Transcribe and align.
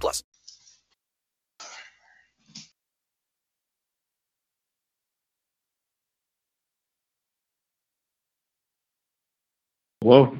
plus. 0.00 0.22
Whoa. 10.02 10.36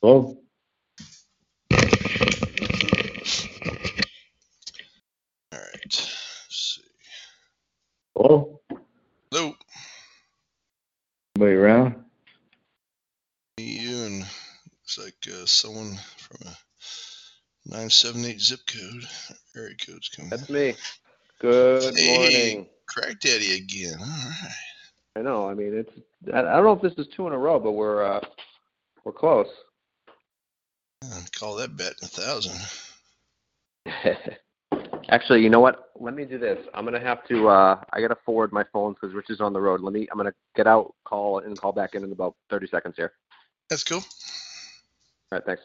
Whoa. 0.00 0.10
All 0.10 0.38
right. 5.52 5.84
Let's 5.84 6.48
see. 6.48 6.82
Whoa. 8.14 8.60
Hello. 9.30 9.54
Anybody 11.36 11.56
around? 11.56 12.04
Me, 13.58 13.64
you, 13.64 14.04
and 14.04 14.18
looks 14.20 14.98
like 14.98 15.17
uh, 15.30 15.46
someone 15.46 15.96
from 16.16 16.48
a 16.48 16.56
978 17.66 18.40
zip 18.40 18.60
code. 18.66 19.04
Area 19.56 19.74
code's 19.76 20.08
coming. 20.08 20.30
That's 20.30 20.48
me. 20.48 20.74
Good 21.40 21.96
Hey. 21.96 22.54
morning. 22.54 22.66
Crack 22.86 23.20
Daddy 23.20 23.56
again. 23.56 23.98
All 24.00 24.06
right. 24.06 24.52
I 25.16 25.22
know. 25.22 25.48
I 25.48 25.54
mean, 25.54 25.74
it's. 25.74 25.90
I, 26.32 26.38
I 26.40 26.42
don't 26.42 26.64
know 26.64 26.72
if 26.72 26.82
this 26.82 26.94
is 27.04 27.12
two 27.14 27.26
in 27.26 27.32
a 27.32 27.38
row, 27.38 27.58
but 27.58 27.72
we're 27.72 28.02
uh, 28.04 28.20
we're 29.04 29.12
close. 29.12 29.48
I'd 31.02 31.32
call 31.32 31.56
that 31.56 31.76
bet 31.76 31.94
a 32.02 32.06
thousand. 32.06 32.58
Actually, 35.10 35.42
you 35.42 35.48
know 35.50 35.60
what? 35.60 35.90
Let 35.98 36.14
me 36.14 36.24
do 36.24 36.38
this. 36.38 36.58
I'm 36.74 36.84
gonna 36.84 37.00
have 37.00 37.26
to. 37.28 37.48
Uh, 37.48 37.80
I 37.92 38.00
gotta 38.00 38.16
forward 38.24 38.52
my 38.52 38.64
phone 38.72 38.92
because 38.94 39.14
Rich 39.14 39.30
is 39.30 39.40
on 39.40 39.52
the 39.52 39.60
road. 39.60 39.80
Let 39.80 39.92
me. 39.92 40.06
I'm 40.10 40.18
gonna 40.18 40.34
get 40.54 40.66
out, 40.66 40.94
call, 41.04 41.38
and 41.40 41.58
call 41.58 41.72
back 41.72 41.94
in 41.94 42.04
in 42.04 42.12
about 42.12 42.34
30 42.50 42.68
seconds 42.68 42.94
here. 42.96 43.12
That's 43.70 43.84
cool. 43.84 44.02
All 45.32 45.38
right. 45.38 45.46
Thanks. 45.46 45.62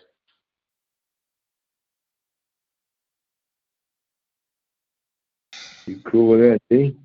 You 5.88 6.00
cool 6.06 6.30
with 6.30 6.40
that, 6.42 6.60
D? 6.70 6.98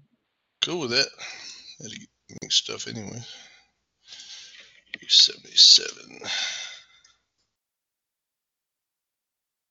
Cool 0.64 0.80
with 0.82 0.90
that. 0.90 1.08
Had 1.80 1.90
to 1.92 2.00
make 2.42 2.52
stuff 2.52 2.88
anyway. 2.88 3.20
77. 5.08 6.20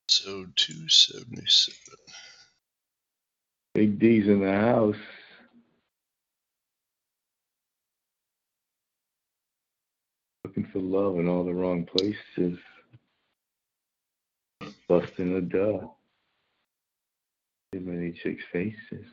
So 0.09 0.45
277. 0.55 1.75
Big 3.75 3.99
D's 3.99 4.27
in 4.27 4.41
the 4.41 4.51
house. 4.51 4.95
Looking 10.45 10.67
for 10.73 10.79
love 10.79 11.19
in 11.19 11.27
all 11.27 11.43
the 11.45 11.53
wrong 11.53 11.85
places. 11.85 12.59
Busting 14.87 15.33
the 15.33 15.41
door. 15.41 15.95
Too 17.73 17.81
many 17.81 18.11
chicks' 18.13 18.43
faces. 18.51 19.05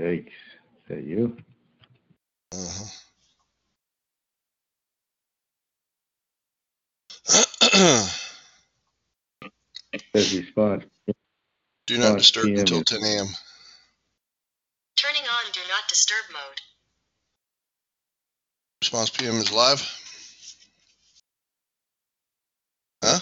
Yikes. 0.00 0.26
Is 0.28 0.88
that 0.88 1.04
you? 1.04 1.36
Uh-huh. 2.52 2.84
Says 10.14 10.36
response. 10.36 10.84
Do 11.86 11.98
not 11.98 12.18
disturb 12.18 12.44
PM. 12.46 12.58
until 12.60 12.84
10 12.84 12.98
a.m. 13.02 13.26
Turning 14.96 15.22
on 15.22 15.52
Do 15.52 15.60
Not 15.68 15.88
Disturb 15.88 16.24
mode. 16.32 16.60
Response 18.82 19.10
PM 19.10 19.36
is 19.36 19.50
live. 19.50 19.80
Huh? 23.02 23.18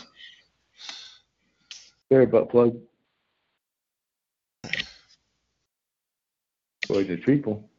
Sorry, 2.11 2.27
butt 2.27 2.51
plug. 2.51 2.77
Boy, 6.89 7.05
the 7.05 7.17
triple. 7.17 7.70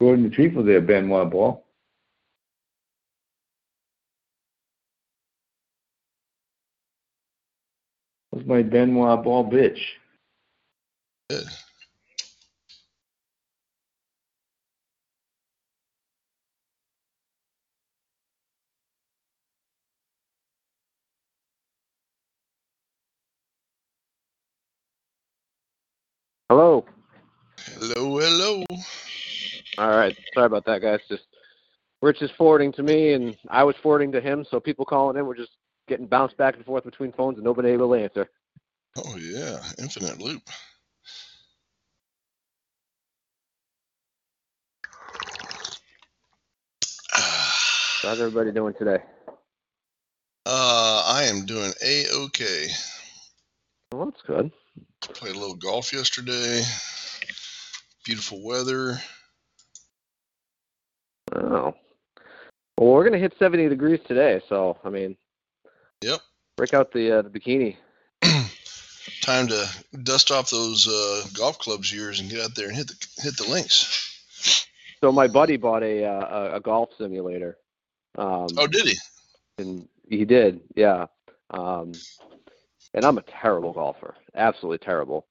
Gordon 0.00 0.24
the 0.24 0.30
Chief 0.30 0.52
triple 0.52 0.64
there, 0.64 0.80
Benoit 0.80 1.30
Ball. 1.30 1.64
What's 8.30 8.46
my 8.46 8.62
Benoit 8.62 9.24
Ball 9.24 9.50
bitch? 9.50 9.80
Good. 11.30 11.44
Hello. 26.48 26.86
Hello, 27.78 28.18
hello. 28.18 28.64
All 29.78 29.90
right. 29.90 30.16
Sorry 30.34 30.46
about 30.46 30.64
that, 30.64 30.82
guys. 30.82 30.98
Just 31.08 31.22
Rich 32.02 32.20
is 32.22 32.32
forwarding 32.36 32.72
to 32.72 32.82
me, 32.82 33.12
and 33.12 33.36
I 33.48 33.62
was 33.62 33.76
forwarding 33.80 34.10
to 34.12 34.20
him. 34.20 34.44
So 34.50 34.58
people 34.58 34.84
calling 34.84 35.16
in, 35.16 35.24
we're 35.24 35.36
just 35.36 35.52
getting 35.86 36.06
bounced 36.06 36.36
back 36.36 36.56
and 36.56 36.64
forth 36.64 36.84
between 36.84 37.12
phones, 37.12 37.38
and 37.38 37.44
nobody 37.44 37.70
able 37.70 37.94
to 37.94 38.02
answer. 38.02 38.28
Oh, 38.96 39.16
yeah. 39.16 39.58
Infinite 39.78 40.20
loop. 40.20 40.42
How's 47.12 48.20
everybody 48.20 48.50
doing 48.50 48.74
today? 48.74 48.98
Uh, 50.44 51.02
I 51.06 51.24
am 51.24 51.46
doing 51.46 51.72
a 51.84 52.04
okay. 52.24 52.66
Well, 53.92 54.06
that's 54.06 54.22
good. 54.22 54.50
Played 55.02 55.36
a 55.36 55.38
little 55.38 55.54
golf 55.54 55.92
yesterday. 55.92 56.62
Beautiful 58.04 58.42
weather. 58.42 58.98
Oh. 61.34 61.74
Well, 62.76 62.90
we're 62.90 63.04
gonna 63.04 63.18
hit 63.18 63.34
70 63.38 63.68
degrees 63.68 64.00
today, 64.06 64.40
so 64.48 64.78
I 64.84 64.90
mean, 64.90 65.16
Yep. 66.02 66.20
break 66.56 66.74
out 66.74 66.92
the 66.92 67.18
uh, 67.18 67.22
the 67.22 67.30
bikini. 67.30 67.76
Time 69.22 69.48
to 69.48 69.66
dust 70.02 70.30
off 70.30 70.50
those 70.50 70.86
uh, 70.88 71.26
golf 71.36 71.58
clubs 71.58 71.92
yours 71.92 72.20
and 72.20 72.30
get 72.30 72.40
out 72.40 72.54
there 72.54 72.68
and 72.68 72.76
hit 72.76 72.88
the 72.88 73.06
hit 73.22 73.36
the 73.36 73.48
links. 73.50 74.64
So 75.00 75.12
my 75.12 75.28
buddy 75.28 75.56
bought 75.56 75.82
a 75.84 76.04
uh, 76.04 76.50
a, 76.52 76.56
a 76.56 76.60
golf 76.60 76.90
simulator. 76.98 77.56
Um, 78.16 78.48
Oh, 78.56 78.66
did 78.66 78.86
he? 78.86 78.96
and 79.58 79.88
he 80.08 80.24
did, 80.24 80.60
yeah. 80.74 81.06
Um, 81.50 81.92
and 82.94 83.04
I'm 83.04 83.18
a 83.18 83.22
terrible 83.22 83.72
golfer, 83.72 84.16
absolutely 84.34 84.78
terrible. 84.84 85.26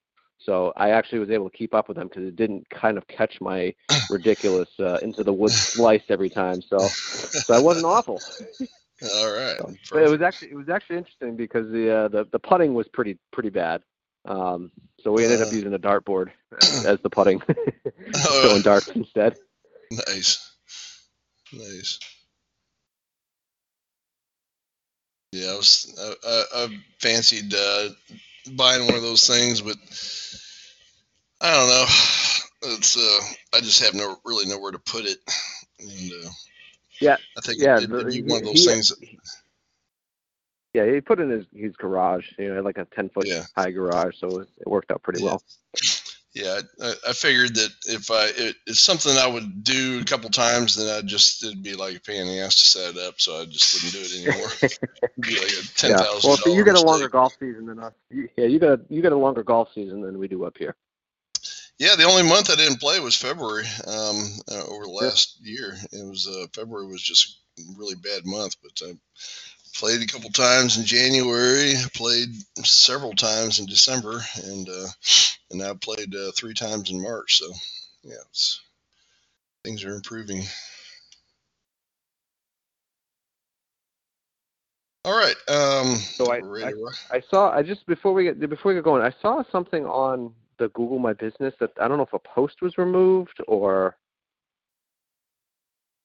So 0.48 0.72
I 0.78 0.92
actually 0.92 1.20
was 1.20 1.30
able 1.30 1.50
to 1.50 1.58
keep 1.58 1.74
up 1.76 1.90
with 1.90 1.98
them 1.98 2.08
because 2.08 2.24
it 2.24 2.38
didn't 2.38 2.70
kind 2.70 2.98
of 2.98 3.06
catch 3.08 3.42
my 3.42 3.76
ridiculous 4.10 4.70
uh, 4.80 4.98
into 5.02 5.22
the 5.24 5.34
woods 5.34 5.58
slice 5.58 6.04
every 6.10 6.30
time. 6.30 6.62
So 6.62 6.80
so 6.88 7.54
I 7.54 7.60
wasn't 7.60 7.86
awful. 7.86 8.22
All 9.16 9.32
right. 9.32 9.60
But 9.92 10.04
it 10.04 10.10
was 10.10 10.22
actually 10.22 10.52
it 10.52 10.56
was 10.56 10.70
actually 10.70 10.98
interesting 10.98 11.36
because 11.36 11.70
the 11.70 11.92
uh, 11.94 12.08
the 12.08 12.26
the 12.32 12.40
putting 12.40 12.74
was 12.74 12.88
pretty 12.88 13.18
pretty 13.34 13.50
bad. 13.50 13.84
Um, 14.26 14.72
so 15.04 15.12
we 15.12 15.26
ended 15.26 15.42
up 15.42 15.50
Uh. 15.50 15.56
using 15.56 15.74
a 15.74 15.80
dartboard 15.80 16.32
as 16.86 17.00
the 17.02 17.10
putting, 17.10 17.42
Oh, 17.50 18.42
throwing 18.42 18.62
darts 18.62 18.88
instead. 18.96 19.38
Nice. 19.92 20.52
Nice. 21.54 22.00
Yeah, 25.34 25.52
I 25.52 25.56
was 25.58 25.94
I, 26.00 26.14
I, 26.28 26.44
I 26.64 26.84
fancied 27.00 27.54
uh, 27.54 27.90
buying 28.56 28.86
one 28.86 28.96
of 28.96 29.02
those 29.02 29.28
things, 29.28 29.62
but 29.62 29.76
I 31.42 31.52
don't 31.54 31.68
know. 31.68 31.86
It's 32.76 32.98
uh, 32.98 33.58
I 33.58 33.60
just 33.62 33.84
have 33.84 33.94
no 33.94 34.16
really 34.26 34.48
nowhere 34.50 34.72
to 34.72 34.80
put 34.80 35.06
it, 35.06 35.18
and 35.80 36.12
uh, 36.26 36.30
Yeah, 37.00 37.18
I 37.38 37.42
think 37.42 37.62
yeah, 37.62 37.78
it, 37.80 37.90
the- 37.90 38.04
be 38.06 38.22
one 38.24 38.40
of 38.40 38.46
those 38.46 38.64
he- 38.64 38.66
things. 38.72 38.90
That, 38.90 39.08
Yeah, 40.74 40.92
he 40.92 41.02
put 41.02 41.20
in 41.20 41.30
his 41.30 41.46
his 41.56 41.76
garage. 41.76 42.26
You 42.40 42.56
know, 42.56 42.62
like 42.62 42.78
a 42.78 42.86
ten 42.86 43.10
foot 43.10 43.28
Yeah. 43.28 43.44
high 43.56 43.72
garage, 43.72 44.16
so 44.20 44.40
it, 44.42 44.50
it 44.60 44.68
worked 44.68 44.92
out 44.92 45.04
pretty 45.04 45.20
Yeah. 45.24 45.26
well. 45.26 45.44
yeah, 46.34 46.60
I, 46.82 46.94
I 47.10 47.14
figured 47.14 47.54
that 47.56 47.70
if 47.86 48.10
I 48.10 48.26
it, 48.36 48.56
it's 48.66 48.80
something 48.80 49.16
I 49.16 49.28
would 49.28 49.64
do 49.64 50.00
a 50.02 50.04
couple 50.04 50.30
times, 50.32 50.76
then 50.76 50.90
I 50.96 51.02
just 51.06 51.44
it'd 51.44 51.62
be 51.64 51.76
like 51.76 51.98
a 51.98 52.00
pain 52.02 52.22
in 52.22 52.28
the 52.28 52.40
ass 52.40 52.56
to 52.56 52.66
set 52.66 52.96
it 52.96 53.02
up, 53.08 53.20
so 53.22 53.40
I 53.42 53.46
just 53.46 53.74
wouldn't 53.76 53.94
do 53.94 54.00
it 54.02 54.28
anymore. 54.28 54.50
Be 55.20 55.40
like 55.40 55.52
a 55.52 55.68
ten 55.76 55.92
yeah. 55.92 55.98
Well, 56.24 56.38
so 56.38 56.50
you 56.54 56.64
get 56.66 56.76
a 56.76 56.82
longer 56.82 57.08
golf 57.10 57.34
season 57.40 57.68
than 57.68 57.80
us. 57.80 57.94
You- 58.10 58.30
Yeah, 58.36 58.46
you 58.46 58.58
got 58.60 58.80
a, 58.80 58.82
you 58.90 59.02
get 59.04 59.12
a 59.14 59.18
longer 59.18 59.44
golf 59.44 59.70
season 59.74 60.02
than 60.02 60.18
we 60.18 60.28
do 60.28 60.44
up 60.44 60.58
here. 60.58 60.76
Yeah, 61.80 61.96
the 61.98 62.06
only 62.06 62.24
month 62.24 62.50
I 62.50 62.56
didn't 62.56 62.80
play 62.80 63.00
was 63.00 63.16
February. 63.16 63.66
Um, 63.86 64.30
uh, 64.52 64.66
over 64.68 64.86
the 64.86 64.98
Yeah. 65.00 65.08
last 65.10 65.40
year, 65.42 65.76
it 65.92 66.06
was 66.08 66.28
uh, 66.28 66.48
February 66.54 66.88
was 66.88 67.02
just 67.04 67.40
a 67.60 67.64
really 67.78 67.96
bad 67.96 68.26
month. 68.26 68.56
But 68.64 68.82
I 68.88 68.94
played 69.76 70.02
a 70.02 70.08
couple 70.08 70.32
times 70.32 70.78
in 70.78 70.86
January, 70.86 71.76
played 71.94 72.30
several 72.66 73.14
times 73.14 73.60
in 73.60 73.68
December, 73.68 74.22
and 74.46 74.70
uh, 74.70 74.88
and 75.52 75.60
now 75.60 75.76
played 75.76 76.16
uh, 76.16 76.32
three 76.36 76.54
times 76.56 76.92
in 76.92 77.02
March. 77.02 77.38
So 77.40 77.52
yeah, 78.04 78.16
it's, 78.30 78.62
things 79.64 79.84
are 79.86 79.96
improving. 79.96 80.44
All 85.06 85.18
right. 85.18 85.36
Um, 85.50 85.98
So 86.18 86.32
I- 86.32 86.38
we're 86.42 86.54
ready 86.54 86.72
to 86.74 86.84
rock. 86.86 86.96
I 87.12 87.22
saw. 87.22 87.52
I 87.52 87.64
just 87.64 87.86
before 87.88 88.14
we 88.14 88.24
get 88.26 88.40
before 88.50 88.72
we 88.72 88.76
get 88.76 88.84
going, 88.86 89.04
I 89.04 89.14
saw 89.22 89.44
something 89.52 89.86
on 89.86 90.34
the 90.60 90.70
Google 90.70 91.00
My 91.00 91.14
Business 91.14 91.54
that 91.60 91.72
I 91.82 91.88
don't 91.88 91.98
know 91.98 92.06
if 92.06 92.14
a 92.14 92.20
post 92.20 92.62
was 92.62 92.78
removed 92.78 93.38
or 93.48 93.98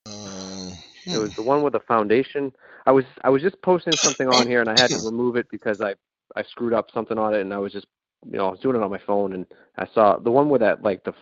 Um, 0.06 0.78
it 1.12 1.18
was 1.18 1.30
the 1.36 1.42
one 1.42 1.62
with 1.62 1.74
the 1.74 1.80
foundation. 1.80 2.52
I 2.86 2.92
was 2.92 3.04
I 3.24 3.30
was 3.30 3.42
just 3.42 3.60
posting 3.62 3.98
something 4.02 4.28
on 4.28 4.46
here 4.46 4.60
and 4.60 4.70
I 4.70 4.76
had 4.76 4.92
to 4.92 4.98
remove 4.98 5.36
it 5.36 5.46
because 5.50 5.80
I 5.80 5.94
I 6.36 6.42
screwed 6.44 6.72
up 6.74 6.90
something 6.92 7.18
on 7.18 7.34
it 7.34 7.40
and 7.42 7.52
I 7.54 7.58
was 7.58 7.72
just 7.72 7.86
you 8.30 8.38
know 8.38 8.48
I 8.48 8.50
was 8.52 8.60
doing 8.60 8.76
it 8.76 8.82
on 8.82 8.90
my 8.90 9.00
phone 9.06 9.34
and 9.34 9.46
I 9.78 9.86
saw 9.94 10.18
the 10.18 10.30
one 10.30 10.48
where 10.48 10.60
that 10.60 10.82
like 10.82 11.04
the 11.04 11.14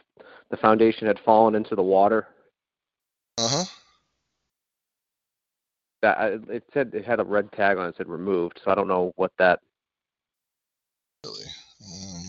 the 0.51 0.57
foundation 0.59 1.07
had 1.07 1.21
fallen 1.25 1.55
into 1.55 1.75
the 1.77 1.83
water. 1.83 2.29
uh 3.39 3.49
huh. 3.49 3.65
That 6.03 6.19
I, 6.19 6.27
it 6.53 6.65
said 6.73 6.93
it 6.95 7.05
had 7.05 7.21
a 7.21 7.25
red 7.25 7.53
tag 7.53 7.79
on 7.79 7.89
it 7.89 7.97
said 7.97 8.09
removed, 8.09 8.61
so 8.65 8.71
I 8.71 8.75
don't 8.75 8.89
know 8.89 9.13
what 9.17 9.33
that. 9.39 9.61
Really. 11.25 11.45
Um, 11.85 12.20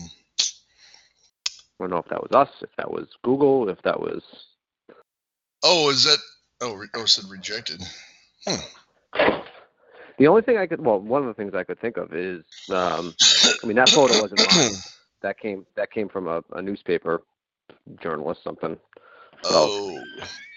don't 1.82 1.90
know 1.90 1.98
if 1.98 2.08
that 2.08 2.22
was 2.22 2.32
us, 2.32 2.50
if 2.62 2.70
that 2.78 2.90
was 2.90 3.08
Google, 3.24 3.68
if 3.68 3.80
that 3.82 4.00
was. 4.00 4.22
oh, 5.62 5.90
is 5.90 6.04
that? 6.04 6.18
Oh, 6.60 6.74
re- 6.74 6.88
oh, 6.94 7.02
it 7.02 7.08
said 7.08 7.30
rejected. 7.30 7.82
The 10.18 10.28
only 10.28 10.42
thing 10.42 10.58
I 10.58 10.66
could, 10.66 10.84
well, 10.84 11.00
one 11.00 11.22
of 11.22 11.28
the 11.28 11.34
things 11.34 11.54
I 11.54 11.64
could 11.64 11.80
think 11.80 11.96
of 11.96 12.14
is, 12.14 12.44
um, 12.70 13.14
I 13.62 13.66
mean, 13.66 13.76
that 13.76 13.90
photo 13.90 14.20
wasn't 14.22 14.40
mine. 14.54 14.72
That 15.22 15.38
came 15.38 15.66
that 15.76 15.90
came 15.92 16.08
from 16.08 16.28
a, 16.28 16.42
a 16.52 16.62
newspaper 16.62 17.22
journalist, 18.00 18.42
something. 18.44 18.76
Oh, 19.44 20.02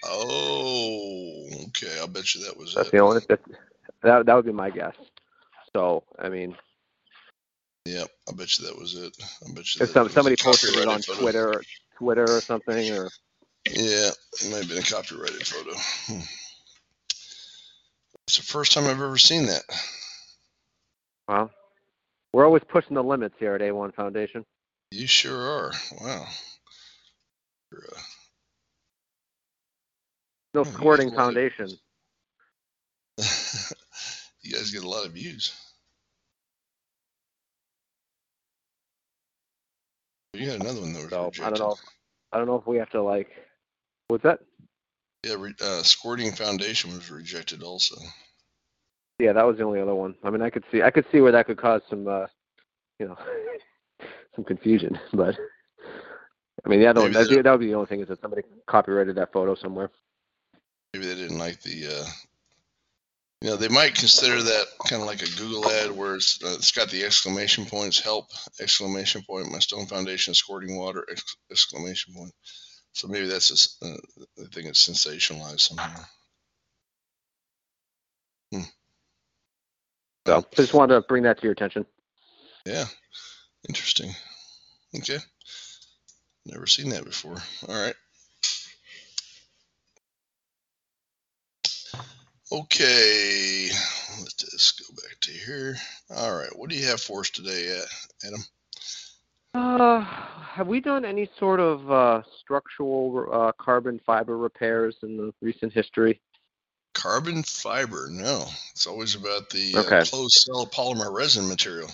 oh, 0.04 1.48
okay. 1.68 1.98
I'll 1.98 2.08
bet 2.08 2.34
you 2.34 2.44
that 2.44 2.56
was 2.56 2.74
That's 2.76 2.88
it. 2.88 2.92
the 2.92 2.98
only 2.98 3.20
that 3.28 3.40
that 4.02 4.26
that 4.26 4.34
would 4.34 4.46
be 4.46 4.52
my 4.52 4.70
guess. 4.70 4.94
So, 5.72 6.04
I 6.18 6.28
mean, 6.28 6.56
Yep, 7.86 8.08
I 8.28 8.32
bet 8.32 8.58
you 8.58 8.66
that 8.66 8.78
was 8.78 8.94
it. 8.96 9.16
I 9.46 9.52
bet 9.52 9.74
you 9.74 9.78
that 9.86 9.92
some 9.92 10.08
somebody 10.08 10.34
posted 10.36 10.74
it 10.76 10.88
on 10.88 11.02
photo. 11.02 11.20
Twitter, 11.20 11.48
or 11.54 11.62
Twitter 11.98 12.24
or 12.24 12.40
something, 12.40 12.90
or 12.92 13.08
Yeah, 13.70 14.10
it 14.10 14.50
might 14.50 14.58
have 14.58 14.68
been 14.68 14.78
a 14.78 14.82
copyrighted 14.82 15.46
photo. 15.46 15.70
Hmm. 16.06 16.20
It's 18.26 18.38
the 18.38 18.42
first 18.42 18.72
time 18.72 18.84
I've 18.84 19.00
ever 19.00 19.18
seen 19.18 19.46
that. 19.46 19.62
well, 21.28 21.50
we're 22.32 22.44
always 22.44 22.64
pushing 22.68 22.94
the 22.94 23.04
limits 23.04 23.36
here 23.38 23.54
at 23.54 23.60
A1 23.60 23.94
Foundation. 23.94 24.44
You 24.90 25.06
sure 25.06 25.38
are. 25.38 25.72
Wow. 26.00 26.26
Uh, 27.72 28.00
No 30.54 30.64
squirting 30.64 31.10
guys 31.10 31.16
love 31.18 31.36
it. 31.36 31.52
foundation. 31.54 31.78
you 34.42 34.52
guys 34.54 34.70
get 34.72 34.82
a 34.84 34.88
lot 34.88 35.06
of 35.06 35.12
views. 35.12 35.52
You 40.38 40.50
had 40.50 40.60
another 40.60 40.80
one 40.80 40.92
that 40.92 41.02
was 41.02 41.10
So 41.10 41.24
rejected. 41.26 41.44
I 41.44 41.50
don't 41.50 41.58
know. 41.58 41.72
If, 41.72 41.78
I 42.32 42.38
don't 42.38 42.46
know 42.46 42.56
if 42.56 42.66
we 42.66 42.76
have 42.78 42.90
to 42.90 43.02
like. 43.02 43.30
What's 44.08 44.22
that? 44.24 44.40
Yeah, 45.24 45.34
re- 45.38 45.54
uh, 45.60 45.82
Squirting 45.82 46.32
Foundation 46.32 46.92
was 46.92 47.10
rejected 47.10 47.62
also. 47.62 47.96
Yeah, 49.18 49.32
that 49.32 49.46
was 49.46 49.56
the 49.56 49.64
only 49.64 49.80
other 49.80 49.94
one. 49.94 50.14
I 50.22 50.30
mean, 50.30 50.42
I 50.42 50.50
could 50.50 50.64
see 50.70 50.82
I 50.82 50.90
could 50.90 51.06
see 51.10 51.20
where 51.20 51.32
that 51.32 51.46
could 51.46 51.56
cause 51.56 51.80
some, 51.88 52.06
uh, 52.06 52.26
you 52.98 53.08
know, 53.08 53.16
some 54.34 54.44
confusion. 54.44 54.98
But 55.12 55.36
I 56.64 56.68
mean, 56.68 56.80
the 56.80 56.86
other 56.86 57.00
one 57.00 57.12
Maybe 57.12 57.34
that 57.34 57.42
that 57.42 57.50
would 57.50 57.60
be 57.60 57.68
the 57.68 57.74
only 57.74 57.86
thing 57.86 58.00
is 58.00 58.08
that 58.08 58.20
somebody 58.20 58.42
copyrighted 58.66 59.16
that 59.16 59.32
photo 59.32 59.54
somewhere. 59.54 59.90
Maybe 60.92 61.06
they 61.06 61.14
didn't 61.14 61.38
like 61.38 61.62
the. 61.62 61.86
Uh, 61.86 62.06
you 63.42 63.50
know, 63.50 63.56
they 63.56 63.68
might 63.68 63.94
consider 63.94 64.42
that 64.42 64.66
kind 64.88 65.02
of 65.02 65.06
like 65.06 65.22
a 65.22 65.36
Google 65.38 65.70
ad 65.70 65.90
where 65.90 66.16
it's, 66.16 66.42
uh, 66.42 66.54
it's 66.54 66.72
got 66.72 66.90
the 66.90 67.04
exclamation 67.04 67.66
points, 67.66 68.00
help 68.00 68.26
exclamation 68.60 69.22
point, 69.22 69.52
my 69.52 69.58
Stone 69.58 69.86
Foundation 69.86 70.32
is 70.32 70.38
squirting 70.38 70.76
water 70.76 71.04
ex- 71.10 71.36
exclamation 71.50 72.14
point. 72.14 72.32
So 72.92 73.08
maybe 73.08 73.26
that's 73.26 73.48
just, 73.48 73.82
uh, 73.84 73.96
I 74.40 74.46
think 74.52 74.68
it's 74.68 74.88
sensationalized 74.88 75.60
somehow. 75.60 76.04
So 80.26 80.38
I 80.38 80.56
just 80.56 80.74
wanted 80.74 80.94
to 80.94 81.00
bring 81.02 81.22
that 81.22 81.38
to 81.38 81.44
your 81.44 81.52
attention. 81.52 81.86
Yeah, 82.64 82.86
interesting. 83.68 84.12
Okay, 84.96 85.18
never 86.46 86.66
seen 86.66 86.88
that 86.90 87.04
before. 87.04 87.36
All 87.68 87.74
right. 87.80 87.94
Okay, 92.60 93.68
let's 94.18 94.32
just 94.32 94.80
go 94.80 94.94
back 94.94 95.20
to 95.20 95.30
here. 95.30 95.76
All 96.10 96.38
right, 96.38 96.48
what 96.56 96.70
do 96.70 96.76
you 96.76 96.86
have 96.86 97.02
for 97.02 97.20
us 97.20 97.28
today, 97.28 97.82
Adam? 98.26 98.40
Uh, 99.52 100.00
have 100.00 100.66
we 100.66 100.80
done 100.80 101.04
any 101.04 101.28
sort 101.38 101.60
of 101.60 101.90
uh, 101.90 102.22
structural 102.40 103.26
uh, 103.30 103.52
carbon 103.62 104.00
fiber 104.06 104.38
repairs 104.38 104.96
in 105.02 105.18
the 105.18 105.34
recent 105.42 105.70
history? 105.70 106.18
Carbon 106.94 107.42
fiber? 107.42 108.08
No, 108.10 108.46
it's 108.70 108.86
always 108.86 109.14
about 109.16 109.50
the 109.50 109.74
uh, 109.76 109.80
Okay. 109.80 110.02
closed 110.04 110.46
cell 110.46 110.64
polymer 110.66 111.12
resin 111.12 111.46
material. 111.46 111.90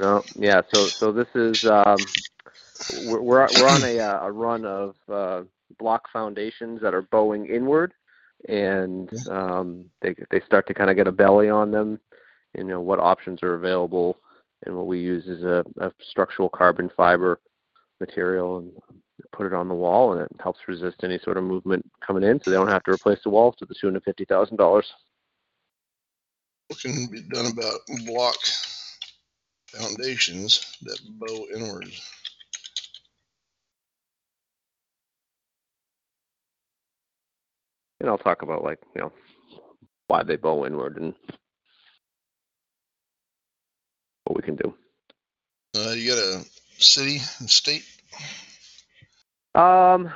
No. 0.00 0.22
Yeah. 0.34 0.60
So 0.70 0.84
so 0.84 1.12
this 1.12 1.28
is 1.34 1.64
um, 1.64 1.96
we're 3.06 3.22
we're 3.22 3.48
we're 3.58 3.68
on 3.68 3.84
a 3.84 3.98
uh, 4.00 4.26
a 4.26 4.32
run 4.32 4.66
of 4.66 4.94
uh, 5.10 5.44
block 5.78 6.10
foundations 6.12 6.82
that 6.82 6.92
are 6.92 7.02
bowing 7.02 7.46
inward, 7.46 7.94
and 8.46 9.10
um, 9.28 9.84
they 10.02 10.14
they 10.30 10.40
start 10.46 10.66
to 10.68 10.74
kind 10.74 10.90
of 10.90 10.96
get 10.96 11.06
a 11.06 11.12
belly 11.12 11.48
on 11.48 11.70
them. 11.70 11.98
You 12.56 12.64
know 12.64 12.80
what 12.80 12.98
options 12.98 13.42
are 13.42 13.54
available, 13.54 14.18
and 14.64 14.76
what 14.76 14.86
we 14.86 15.00
use 15.00 15.26
is 15.26 15.42
a, 15.42 15.64
a 15.78 15.92
structural 16.08 16.48
carbon 16.48 16.90
fiber 16.96 17.40
material 18.00 18.58
and 18.58 18.72
put 19.32 19.46
it 19.46 19.52
on 19.52 19.68
the 19.68 19.74
wall, 19.74 20.12
and 20.12 20.22
it 20.22 20.30
helps 20.42 20.60
resist 20.68 21.02
any 21.02 21.18
sort 21.18 21.36
of 21.36 21.44
movement 21.44 21.84
coming 22.06 22.22
in, 22.22 22.40
so 22.42 22.50
they 22.50 22.56
don't 22.56 22.68
have 22.68 22.84
to 22.84 22.92
replace 22.92 23.18
the 23.24 23.30
walls 23.30 23.54
to 23.58 23.66
the 23.66 23.74
tune 23.74 23.96
of 23.96 24.04
fifty 24.04 24.24
thousand 24.24 24.56
dollars. 24.56 24.86
What 26.68 26.80
can 26.80 27.06
be 27.10 27.22
done 27.22 27.46
about 27.46 27.80
block 28.06 28.36
foundations 29.68 30.76
that 30.82 30.98
bow 31.18 31.46
inwards? 31.54 32.17
And 38.00 38.08
I'll 38.08 38.18
talk 38.18 38.42
about 38.42 38.62
like 38.64 38.78
you 38.94 39.00
know 39.00 39.12
why 40.06 40.22
they 40.22 40.36
bow 40.36 40.64
inward 40.66 40.96
and 40.98 41.14
what 44.24 44.36
we 44.36 44.42
can 44.42 44.56
do. 44.56 44.74
Uh, 45.76 45.90
you 45.92 46.08
got 46.10 46.18
a 46.18 46.44
city 46.78 47.18
and 47.40 47.50
state? 47.50 47.84
Um, 49.54 50.10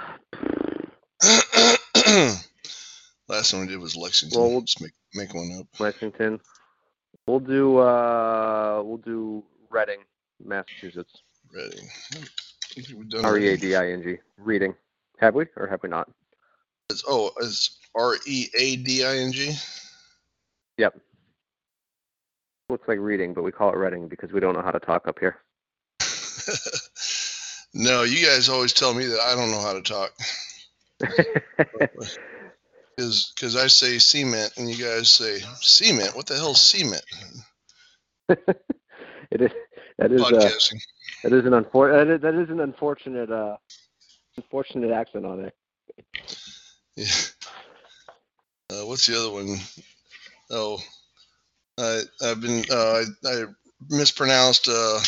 Last 3.29 3.53
one 3.53 3.63
we 3.63 3.69
did 3.69 3.79
was 3.79 3.97
Lexington. 3.97 4.39
Well, 4.41 4.51
we'll- 4.51 4.59
Let's 4.61 4.81
make 4.81 4.93
make 5.15 5.35
one 5.35 5.51
up. 5.59 5.67
Lexington. 5.81 6.41
We'll 7.27 7.41
do 7.41 7.79
uh 7.79 8.83
we'll 8.85 8.97
do 8.99 9.45
Reading, 9.71 10.01
Massachusetts. 10.45 11.23
Reading. 11.53 11.89
I 12.15 12.19
think 12.75 12.89
we've 12.99 13.09
done 13.09 13.25
R 13.25 13.39
E 13.39 13.49
A. 13.49 13.57
D 13.57 13.75
I 13.77 13.91
N 13.93 14.03
G. 14.03 14.17
Reading. 14.39 14.75
Have 15.19 15.35
we 15.35 15.47
or 15.57 15.67
have 15.69 15.83
we 15.83 15.89
not? 15.89 16.09
It's, 16.93 17.05
oh, 17.09 17.33
it's 17.41 17.79
R 17.95 18.17
E 18.27 18.49
A 18.57 18.77
D 18.77 19.05
I 19.05 19.17
N 19.17 19.33
G. 19.33 19.55
Yep. 20.79 20.99
looks 22.69 22.89
like 22.89 22.99
reading, 22.99 23.35
but 23.35 23.43
we 23.43 23.53
call 23.53 23.71
it 23.71 23.77
reading 23.77 24.09
because 24.09 24.33
we 24.33 24.41
don't 24.41 24.55
know 24.55 24.63
how 24.63 24.71
to 24.71 24.81
talk 24.81 25.09
up 25.09 25.19
here. 25.19 25.37
no, 27.75 28.03
you 28.03 28.25
guys 28.25 28.49
always 28.49 28.73
tell 28.73 28.95
me 28.95 29.07
that 29.07 29.21
I 29.21 29.35
don't 29.35 29.51
know 29.51 29.61
how 29.61 29.73
to 29.75 29.83
talk. 29.83 30.13
Because 32.95 33.33
because 33.35 33.57
I 33.57 33.69
say 33.69 33.99
cement 33.99 34.53
and 34.59 34.69
you 34.69 34.85
guys 34.85 35.11
say 35.11 35.41
cement. 35.61 36.15
What 36.15 36.27
the 36.27 36.37
hell's 36.37 36.61
cement? 36.61 37.03
it 38.29 39.41
is 39.41 39.51
that 39.99 40.13
is 40.13 40.21
uh, 40.21 40.51
that 41.23 41.33
is 41.33 41.47
an 41.47 41.53
unfor- 41.53 41.93
that 41.93 42.09
is, 42.15 42.21
that 42.21 42.35
is 42.35 42.51
an 42.51 42.61
unfortunate 42.61 43.31
uh 43.31 43.57
unfortunate 44.37 44.91
accent 44.91 45.25
on 45.25 45.41
it. 45.47 45.55
Yeah. 46.97 47.07
Uh, 48.71 48.87
what's 48.87 49.07
the 49.07 49.19
other 49.19 49.31
one? 49.31 49.57
Oh, 50.51 50.79
I 51.79 52.03
I've 52.23 52.41
been 52.41 52.65
uh, 52.71 53.03
I, 53.25 53.29
I 53.29 53.45
mispronounced 53.89 54.69
uh, 54.69 55.01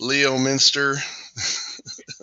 Leo 0.00 0.38
Minster. 0.38 0.96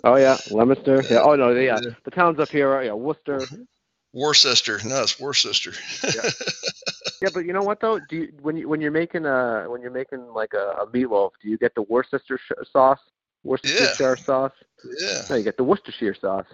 Oh 0.04 0.16
yeah, 0.16 0.38
Leominster. 0.50 1.02
Yeah. 1.10 1.22
Oh 1.22 1.34
no, 1.34 1.50
yeah. 1.50 1.78
The 2.04 2.10
towns 2.10 2.38
up 2.38 2.48
here 2.48 2.70
are 2.70 2.84
yeah, 2.84 2.92
Worcester. 2.92 3.40
Worcester. 4.12 4.80
No, 4.84 5.02
it's 5.02 5.18
Worcester. 5.20 5.72
Yeah, 6.02 6.30
yeah, 7.22 7.28
but 7.32 7.44
you 7.44 7.52
know 7.52 7.62
what 7.62 7.80
though? 7.80 7.98
Do 8.08 8.16
you 8.16 8.32
when 8.40 8.56
you 8.56 8.68
when 8.68 8.80
you're 8.80 8.90
making 8.90 9.26
a 9.26 9.64
when 9.68 9.82
you're 9.82 9.90
making 9.90 10.26
like 10.28 10.54
a, 10.54 10.82
a 10.82 10.86
meatloaf, 10.86 11.32
do 11.42 11.48
you 11.48 11.58
get 11.58 11.74
the 11.74 11.82
Worcester 11.82 12.38
sauce? 12.72 13.00
Worcestershire 13.44 14.16
sauce? 14.16 14.52
yeah, 15.00 15.22
No, 15.30 15.36
you 15.36 15.44
get 15.44 15.56
the 15.56 15.64
Worcestershire 15.64 16.14
sauce. 16.14 16.46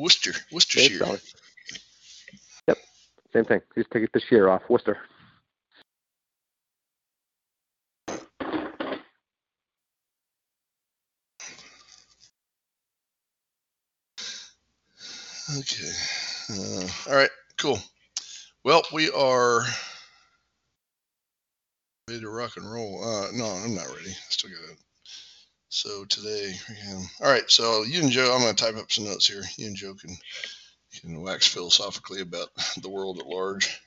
Worcester. 0.00 0.32
Worcestershire. 0.52 0.98
sauce. 0.98 1.34
Same 3.34 3.44
thing. 3.44 3.60
Just 3.76 3.90
take 3.90 4.12
the 4.12 4.20
shear 4.20 4.48
off. 4.48 4.62
Worcester. 4.68 4.96
Okay. 15.58 15.90
Uh, 16.50 16.86
all 17.08 17.16
right. 17.16 17.30
Cool. 17.58 17.78
Well, 18.64 18.82
we 18.92 19.10
are 19.10 19.62
ready 22.08 22.20
to 22.20 22.30
rock 22.30 22.56
and 22.56 22.70
roll. 22.70 23.02
Uh, 23.02 23.32
no, 23.32 23.46
I'm 23.46 23.74
not 23.74 23.88
ready. 23.88 24.10
I 24.10 24.30
still 24.30 24.50
got 24.50 24.70
it. 24.70 24.78
So 25.70 26.04
today, 26.04 26.54
all 27.20 27.32
right. 27.32 27.50
So 27.50 27.82
you 27.82 28.00
and 28.00 28.12
Joe, 28.12 28.32
I'm 28.32 28.42
going 28.42 28.54
to 28.54 28.64
type 28.64 28.76
up 28.76 28.92
some 28.92 29.06
notes 29.06 29.26
here. 29.26 29.42
You 29.56 29.66
and 29.66 29.76
Joe 29.76 29.94
can 29.94 30.16
can 31.00 31.22
wax 31.22 31.46
philosophically 31.46 32.20
about 32.20 32.48
the 32.82 32.88
world 32.88 33.18
at 33.18 33.26
large. 33.26 33.80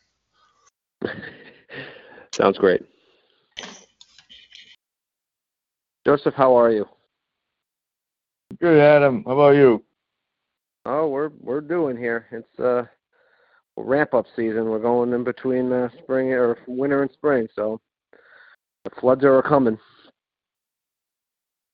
Sounds 2.32 2.58
great. 2.58 2.82
Joseph, 6.06 6.34
how 6.36 6.56
are 6.56 6.72
you? 6.72 6.86
Good, 8.62 8.80
Adam. 8.80 9.24
How 9.26 9.32
about 9.32 9.56
you? 9.56 9.84
Oh, 10.86 11.10
we're 11.10 11.32
we're 11.42 11.62
doing 11.62 11.98
here. 11.98 12.28
It's 12.32 12.60
uh 12.60 12.84
ramp 13.76 14.14
up 14.14 14.26
season. 14.36 14.70
We're 14.70 14.80
going 14.80 15.14
in 15.14 15.24
between 15.24 15.72
uh, 15.72 15.90
spring 16.02 16.32
or 16.32 16.58
winter 16.68 17.04
and 17.04 17.12
spring, 17.12 17.48
so 17.56 17.80
the 18.84 18.92
floods 19.00 19.24
are 19.24 19.42
coming. 19.42 19.78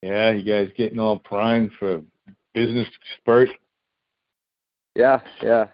Yeah, 0.01 0.31
you 0.31 0.43
guys 0.43 0.69
getting 0.75 0.99
all 0.99 1.19
primed 1.19 1.71
for 1.79 2.01
business 2.53 2.87
spurt? 3.19 3.49
Yeah, 4.95 5.19
yeah. 5.41 5.65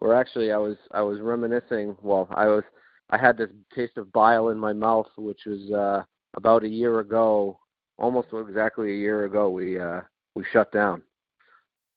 We're 0.00 0.14
actually 0.14 0.52
I 0.52 0.58
was 0.58 0.76
I 0.92 1.00
was 1.02 1.20
reminiscing. 1.20 1.96
Well, 2.02 2.28
I 2.30 2.46
was 2.46 2.62
I 3.10 3.18
had 3.18 3.36
this 3.36 3.50
taste 3.74 3.96
of 3.96 4.12
bile 4.12 4.50
in 4.50 4.58
my 4.58 4.72
mouth, 4.72 5.08
which 5.16 5.40
was 5.46 5.70
uh 5.72 6.04
about 6.34 6.62
a 6.62 6.68
year 6.68 7.00
ago, 7.00 7.58
almost 7.98 8.28
exactly 8.32 8.92
a 8.92 8.96
year 8.96 9.24
ago. 9.24 9.50
We 9.50 9.80
uh 9.80 10.02
we 10.34 10.44
shut 10.52 10.70
down. 10.72 11.02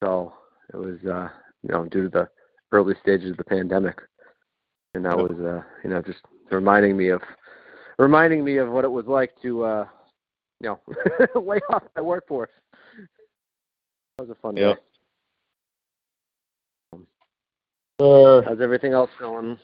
So 0.04 0.34
it 0.74 0.78
was 0.78 0.98
uh 1.06 1.30
you 1.62 1.70
know 1.72 1.86
due 1.86 2.04
to 2.04 2.10
the 2.10 2.30
early 2.72 2.96
stages 3.02 3.32
of 3.32 3.38
the 3.38 3.44
pandemic, 3.44 4.00
and 4.96 5.06
that 5.06 5.18
was 5.18 5.38
uh 5.40 5.62
you 5.84 5.92
know 5.92 6.02
just 6.02 6.22
reminding 6.50 6.98
me 6.98 7.10
of 7.10 7.22
reminding 8.00 8.44
me 8.44 8.58
of 8.58 8.70
what 8.70 8.86
it 8.86 8.92
was 8.92 9.06
like 9.06 9.34
to 9.44 9.64
uh 9.64 9.86
you 10.60 10.70
know 10.70 10.80
lay 11.42 11.60
off 11.70 11.84
my 11.96 12.02
workforce. 12.02 12.50
That 14.18 14.28
was 14.28 14.32
a 14.32 14.42
fun 14.42 14.56
Yep. 14.56 14.78
day. 14.78 14.82
Uh, 18.02 18.42
How's 18.42 18.62
everything 18.62 18.94
else 18.94 19.12
going 19.20 19.60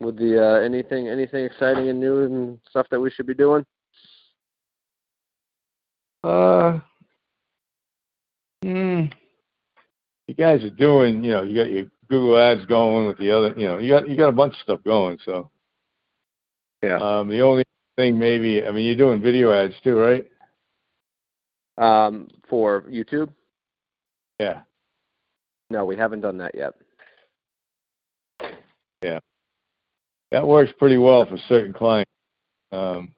with 0.00 0.16
the 0.16 0.42
uh, 0.42 0.60
anything 0.60 1.08
anything 1.08 1.44
exciting 1.44 1.90
and 1.90 2.00
new 2.00 2.22
and 2.22 2.58
stuff 2.70 2.86
that 2.90 2.98
we 2.98 3.10
should 3.10 3.26
be 3.26 3.34
doing? 3.34 3.62
uh, 6.24 6.78
hmm. 8.62 9.04
You 10.26 10.34
guys 10.34 10.64
are 10.64 10.70
doing, 10.70 11.22
you 11.22 11.32
know, 11.32 11.42
you 11.42 11.54
got 11.54 11.70
your 11.70 11.84
Google 12.08 12.38
ads 12.38 12.64
going 12.64 13.06
with 13.06 13.18
the 13.18 13.30
other, 13.30 13.52
you 13.54 13.66
know, 13.66 13.76
you 13.76 13.90
got 13.90 14.08
you 14.08 14.16
got 14.16 14.30
a 14.30 14.32
bunch 14.32 14.54
of 14.54 14.60
stuff 14.60 14.80
going. 14.84 15.18
So, 15.26 15.50
Yeah. 16.82 16.96
um, 16.96 17.28
the 17.28 17.42
only 17.42 17.64
thing 17.96 18.18
maybe, 18.18 18.64
I 18.64 18.70
mean, 18.70 18.86
you're 18.86 18.96
doing 18.96 19.20
video 19.20 19.52
ads 19.52 19.74
too, 19.84 19.98
right? 19.98 20.26
Um, 21.76 22.28
for 22.48 22.82
YouTube? 22.82 23.28
Yeah. 24.40 24.62
No, 25.68 25.84
we 25.84 25.96
haven't 25.96 26.22
done 26.22 26.38
that 26.38 26.54
yet. 26.54 26.74
That 30.30 30.46
works 30.46 30.72
pretty 30.78 30.98
well 30.98 31.24
for 31.26 31.38
certain 31.48 31.72
clients. 31.72 32.10
Um, 32.70 33.14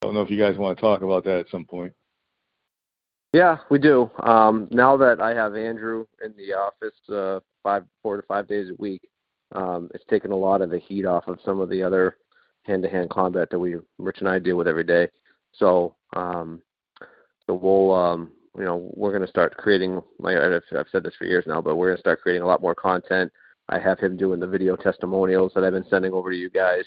don't 0.00 0.14
know 0.14 0.22
if 0.22 0.30
you 0.30 0.38
guys 0.38 0.56
want 0.56 0.78
to 0.78 0.80
talk 0.80 1.02
about 1.02 1.24
that 1.24 1.40
at 1.40 1.50
some 1.50 1.64
point. 1.64 1.92
Yeah, 3.32 3.58
we 3.70 3.78
do. 3.78 4.10
Um, 4.22 4.66
now 4.70 4.96
that 4.96 5.20
I 5.20 5.34
have 5.34 5.54
Andrew 5.54 6.06
in 6.24 6.34
the 6.36 6.54
office 6.54 6.96
uh, 7.08 7.40
five, 7.62 7.84
four 8.02 8.16
to 8.16 8.22
five 8.26 8.48
days 8.48 8.70
a 8.70 8.82
week, 8.82 9.02
um, 9.52 9.88
it's 9.94 10.04
taken 10.06 10.32
a 10.32 10.36
lot 10.36 10.62
of 10.62 10.70
the 10.70 10.78
heat 10.78 11.04
off 11.04 11.28
of 11.28 11.38
some 11.44 11.60
of 11.60 11.68
the 11.68 11.82
other 11.82 12.16
hand-to-hand 12.64 13.10
combat 13.10 13.48
that 13.50 13.58
we, 13.58 13.76
Rich 13.98 14.18
and 14.20 14.28
I, 14.28 14.38
deal 14.38 14.56
with 14.56 14.68
every 14.68 14.84
day. 14.84 15.08
So, 15.52 15.94
um, 16.14 16.62
so 17.46 17.54
we'll, 17.54 17.94
um, 17.94 18.32
you 18.56 18.64
know, 18.64 18.90
we're 18.94 19.10
going 19.10 19.22
to 19.22 19.28
start 19.28 19.56
creating. 19.56 20.00
Like 20.18 20.36
I've, 20.36 20.62
I've 20.76 20.86
said 20.90 21.02
this 21.02 21.14
for 21.18 21.24
years 21.24 21.44
now, 21.46 21.60
but 21.60 21.76
we're 21.76 21.88
going 21.88 21.98
to 21.98 22.00
start 22.00 22.22
creating 22.22 22.42
a 22.42 22.46
lot 22.46 22.62
more 22.62 22.74
content. 22.74 23.32
I 23.70 23.78
have 23.78 24.00
him 24.00 24.16
doing 24.16 24.40
the 24.40 24.46
video 24.48 24.74
testimonials 24.74 25.52
that 25.54 25.62
I've 25.62 25.72
been 25.72 25.86
sending 25.88 26.12
over 26.12 26.30
to 26.30 26.36
you 26.36 26.50
guys. 26.50 26.84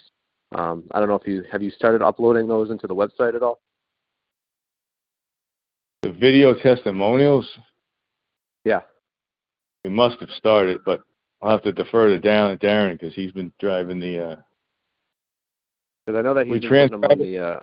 Um, 0.53 0.83
I 0.91 0.99
don't 0.99 1.07
know 1.07 1.15
if 1.15 1.25
you 1.25 1.43
have 1.51 1.63
you 1.63 1.71
started 1.71 2.01
uploading 2.01 2.47
those 2.47 2.69
into 2.69 2.87
the 2.87 2.93
website 2.93 3.35
at 3.35 3.41
all. 3.41 3.61
The 6.01 6.11
video 6.11 6.53
testimonials, 6.53 7.49
Yeah. 8.65 8.81
we 9.85 9.91
must 9.91 10.19
have 10.19 10.29
started, 10.31 10.81
but 10.85 11.01
I'll 11.41 11.51
have 11.51 11.63
to 11.63 11.71
defer 11.71 12.09
to 12.09 12.19
Darren, 12.19 12.59
Darren 12.59 12.99
because 12.99 13.15
he's 13.15 13.31
been 13.31 13.53
driving 13.59 13.99
the. 13.99 14.19
Uh, 14.19 14.35
Because 16.05 16.19
I 16.19 16.21
know 16.21 16.33
that 16.33 16.45
he's 16.45 16.51
We 16.51 16.59
been 16.59 16.89
putting 16.89 17.01
them 17.01 17.11
on 17.11 17.17
the. 17.17 17.37
Uh, 17.39 17.59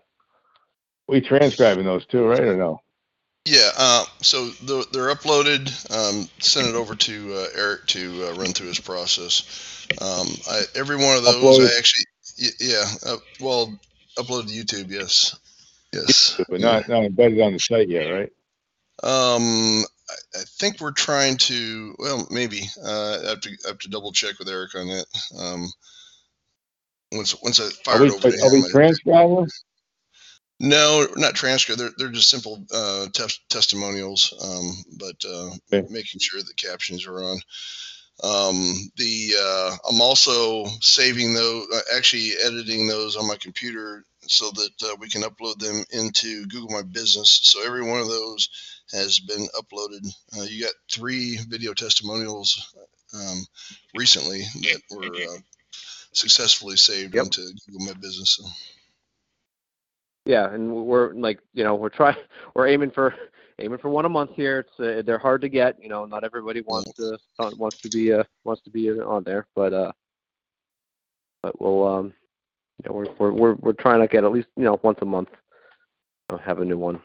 we 1.09 1.21
transcribing 1.21 1.85
those 1.85 2.07
too, 2.07 2.27
right 2.27 2.41
or 2.41 2.57
no? 2.57 2.81
Yeah. 3.47 3.71
Uh, 3.77 4.05
so 4.21 4.47
the, 4.49 4.87
they're 4.93 5.15
uploaded. 5.15 5.69
Um, 5.91 6.29
send 6.39 6.69
it 6.69 6.75
over 6.75 6.95
to 6.95 7.35
uh, 7.35 7.47
Eric 7.57 7.87
to 7.89 8.27
uh, 8.29 8.35
run 8.35 8.53
through 8.53 8.69
his 8.69 8.81
process. 8.81 9.87
Um, 10.01 10.27
I, 10.49 10.63
every 10.77 10.97
one 10.97 11.17
of 11.17 11.25
those, 11.25 11.37
Uploaded. 11.37 11.75
I 11.75 11.79
actually, 11.79 12.05
y- 12.41 12.49
yeah. 12.61 12.85
Uh, 13.13 13.17
well, 13.41 13.79
uploaded 14.19 14.49
to 14.49 14.65
YouTube. 14.77 14.91
Yes. 14.91 15.37
Yes. 15.93 16.41
But 16.49 16.61
not 16.61 16.89
not 16.89 17.05
embedded 17.05 17.41
on 17.41 17.53
the 17.53 17.59
site 17.59 17.89
yet, 17.89 18.07
right? 18.07 18.33
Um, 19.03 19.83
I, 20.09 20.15
I 20.37 20.43
think 20.47 20.81
we're 20.81 20.93
trying 20.93 21.37
to. 21.39 21.95
Well, 21.99 22.29
maybe. 22.31 22.61
Uh, 22.85 23.19
I 23.25 23.29
have 23.31 23.41
to 23.41 23.51
I 23.65 23.69
have 23.69 23.79
to 23.81 23.89
double 23.89 24.13
check 24.13 24.39
with 24.39 24.49
Eric 24.49 24.75
on 24.77 24.87
that. 24.89 25.07
Um, 25.39 25.67
once 27.13 27.35
once 27.43 27.59
I 27.59 27.65
Are 27.65 27.71
fire 27.71 28.03
we, 28.03 28.09
it 28.09 28.13
over 28.13 28.31
to 28.31 28.45
are 28.45 28.53
we 28.53 28.59
him. 28.59 28.65
I- 28.67 28.71
transcribing? 28.71 29.49
No, 30.61 31.09
not 31.17 31.37
transcript. 31.37 31.81
They're 31.81 31.93
they're 31.99 32.11
just 32.11 32.31
simple 32.31 32.65
uh, 32.75 33.09
tes- 33.15 33.41
testimonials, 33.51 34.35
um, 34.45 34.75
but 34.99 35.17
uh, 35.29 35.51
Okay. 35.73 35.89
making 35.91 36.21
sure 36.21 36.43
the 36.43 36.55
captions 36.57 37.07
are 37.09 37.23
on. 37.25 37.41
Um, 38.25 38.91
the 38.97 39.35
uh, 39.41 39.77
I'm 39.91 40.01
also 40.03 40.67
saving 40.83 41.35
those, 41.35 41.67
uh, 41.75 41.81
actually 41.97 42.33
editing 42.45 42.89
those 42.89 43.17
on 43.17 43.29
my 43.29 43.37
computer 43.37 44.05
so 44.23 44.51
that 44.51 44.73
uh, 44.85 44.97
we 45.01 45.09
can 45.09 45.23
upload 45.23 45.59
them 45.61 45.85
into 45.93 46.47
Google 46.49 46.71
My 46.71 46.83
Business. 46.83 47.41
So 47.45 47.65
every 47.65 47.85
one 47.89 48.01
of 48.01 48.09
those 48.09 48.49
has 48.93 49.21
been 49.21 49.47
uploaded. 49.57 50.13
Uh, 50.39 50.45
you 50.45 50.65
got 50.65 50.75
three 50.93 51.39
video 51.49 51.75
testimonials 51.75 52.75
um, 53.15 53.47
recently 53.95 54.41
that 54.41 54.83
were 54.91 55.15
uh, 55.15 55.39
successfully 56.15 56.77
saved 56.77 57.15
Yep. 57.15 57.27
into 57.27 57.43
Google 57.69 57.87
My 57.87 57.95
Business. 57.95 58.39
So. 58.41 58.45
Yeah, 60.25 60.53
and 60.53 60.73
we're 60.73 61.15
like, 61.15 61.41
you 61.55 61.65
know, 61.65 61.75
we're 61.75 61.89
trying, 61.89 62.17
we're 62.55 62.69
aiming 62.69 62.91
for 62.91 63.15
aiming 63.59 63.79
for 63.79 63.89
one 63.89 64.05
a 64.05 64.09
month 64.09 64.31
here. 64.35 64.61
It's 64.61 64.81
uh, 64.81 65.03
they're 65.05 65.19
hard 65.19 65.41
to 65.43 65.49
get. 65.49 65.83
You 65.83 65.89
know, 65.89 66.05
not 66.05 66.25
everybody 66.25 66.61
wants 66.63 66.93
to 66.95 67.19
uh, 67.39 67.51
wants 67.57 67.79
to 67.81 67.89
be 67.89 68.13
uh, 68.13 68.25
wants 68.45 68.63
to 68.63 68.71
be 68.71 68.91
on 68.91 69.25
there, 69.25 69.47
but 69.55 69.73
uh, 69.73 69.93
but 71.43 71.61
we'll 71.61 71.87
um, 71.87 72.13
yeah, 72.85 72.93
we're 72.93 73.07
we're 73.19 73.33
we're 73.33 73.55
we're 73.55 73.73
trying 73.73 74.01
to 74.01 74.09
get 74.09 74.25
at 74.25 74.33
least 74.33 74.49
you 74.57 74.65
know 74.65 74.79
once 74.83 74.99
a 75.03 75.07
month 75.07 75.29
uh, 76.31 76.39
have 76.39 76.61
a 76.61 76.65
new 76.65 76.79
one. 76.79 77.01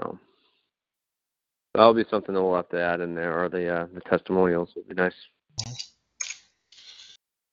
So 0.00 0.18
that'll 1.74 1.94
be 1.94 2.06
something 2.10 2.34
that 2.34 2.42
we'll 2.42 2.56
have 2.56 2.68
to 2.70 2.82
add 2.82 3.00
in 3.00 3.14
there, 3.14 3.44
or 3.44 3.48
the 3.48 3.68
uh, 3.82 3.86
the 3.94 4.00
testimonials 4.02 4.70
would 4.76 4.88
be 4.88 4.94
nice. 4.94 5.14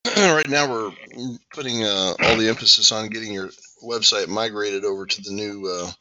right 0.17 0.49
now 0.49 0.69
we're 0.69 0.91
putting 1.53 1.83
uh, 1.83 2.13
all 2.23 2.37
the 2.37 2.49
emphasis 2.49 2.91
on 2.91 3.09
getting 3.09 3.33
your 3.33 3.49
website 3.83 4.27
migrated 4.27 4.85
over 4.85 5.05
to 5.05 5.21
the 5.21 5.31
new 5.31 5.67
uh, 5.67 5.91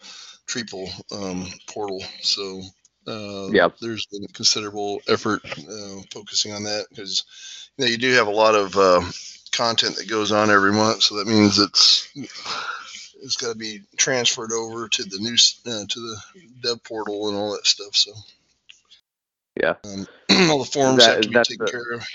Treeple 0.46 0.88
um, 1.12 1.46
portal. 1.68 2.02
So 2.20 2.62
uh, 3.06 3.50
Yep. 3.52 3.76
there's 3.80 4.06
been 4.06 4.26
considerable 4.34 5.00
effort 5.08 5.42
uh, 5.46 6.02
focusing 6.12 6.52
on 6.52 6.64
that 6.64 6.86
because 6.90 7.24
you 7.78 7.84
know 7.84 7.90
you 7.90 7.98
do 7.98 8.12
have 8.12 8.26
a 8.26 8.30
lot 8.32 8.54
of 8.54 8.76
uh, 8.76 9.02
content 9.52 9.96
that 9.96 10.08
goes 10.10 10.32
on 10.32 10.50
every 10.50 10.72
month. 10.72 11.02
So 11.02 11.16
that 11.16 11.26
means 11.28 11.58
it's 11.58 12.08
it's 13.24 13.36
got 13.36 13.52
to 13.52 13.58
be 13.58 13.80
transferred 13.96 14.52
over 14.52 14.88
to 14.88 15.02
the 15.04 15.18
new 15.18 15.34
uh, 15.72 15.84
to 15.88 16.00
the 16.00 16.16
dev 16.62 16.84
portal 16.84 17.28
and 17.28 17.36
all 17.36 17.52
that 17.52 17.66
stuff. 17.66 17.94
So 17.96 18.12
Yeah. 19.60 19.74
um, 19.84 20.06
all 20.50 20.58
the 20.58 20.70
forms 20.70 21.04
That- 21.04 21.16
have 21.16 21.22
to 21.22 21.28
be 21.28 21.34
taken 21.34 21.64
the- 21.66 21.70
care 21.70 21.92
of. 21.94 22.06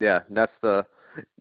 Yeah, 0.00 0.20
that's 0.30 0.52
the 0.62 0.84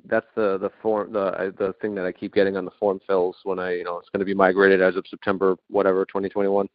that's 0.06 0.28
the 0.36 0.58
the 0.60 0.70
form 0.82 1.14
the 1.14 1.54
the 1.58 1.74
thing 1.82 1.96
that 1.96 2.06
I 2.06 2.12
keep 2.12 2.34
getting 2.36 2.58
on 2.58 2.66
the 2.66 2.72
form 2.80 3.00
fills 3.08 3.38
when 3.44 3.58
I 3.58 3.78
you 3.78 3.84
know 3.84 3.98
it's 3.98 4.10
going 4.10 4.20
to 4.20 4.26
be 4.26 4.34
migrated 4.36 4.82
as 4.82 4.96
of 4.98 5.08
September 5.08 5.56
whatever 5.70 6.06
2021. 6.06 6.68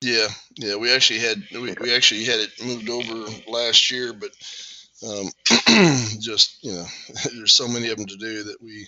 Yeah, 0.00 0.28
yeah, 0.56 0.76
we 0.76 0.92
actually 0.94 1.20
had 1.20 1.42
we, 1.52 1.74
we 1.80 1.94
actually 1.94 2.24
had 2.24 2.38
it 2.40 2.50
moved 2.64 2.88
over 2.90 3.30
last 3.48 3.90
year, 3.90 4.12
but 4.12 4.30
um, 5.08 5.26
just 6.20 6.62
you 6.62 6.72
know, 6.72 6.84
there's 7.34 7.52
so 7.54 7.66
many 7.66 7.88
of 7.90 7.96
them 7.96 8.06
to 8.06 8.16
do 8.16 8.42
that 8.44 8.62
we, 8.62 8.86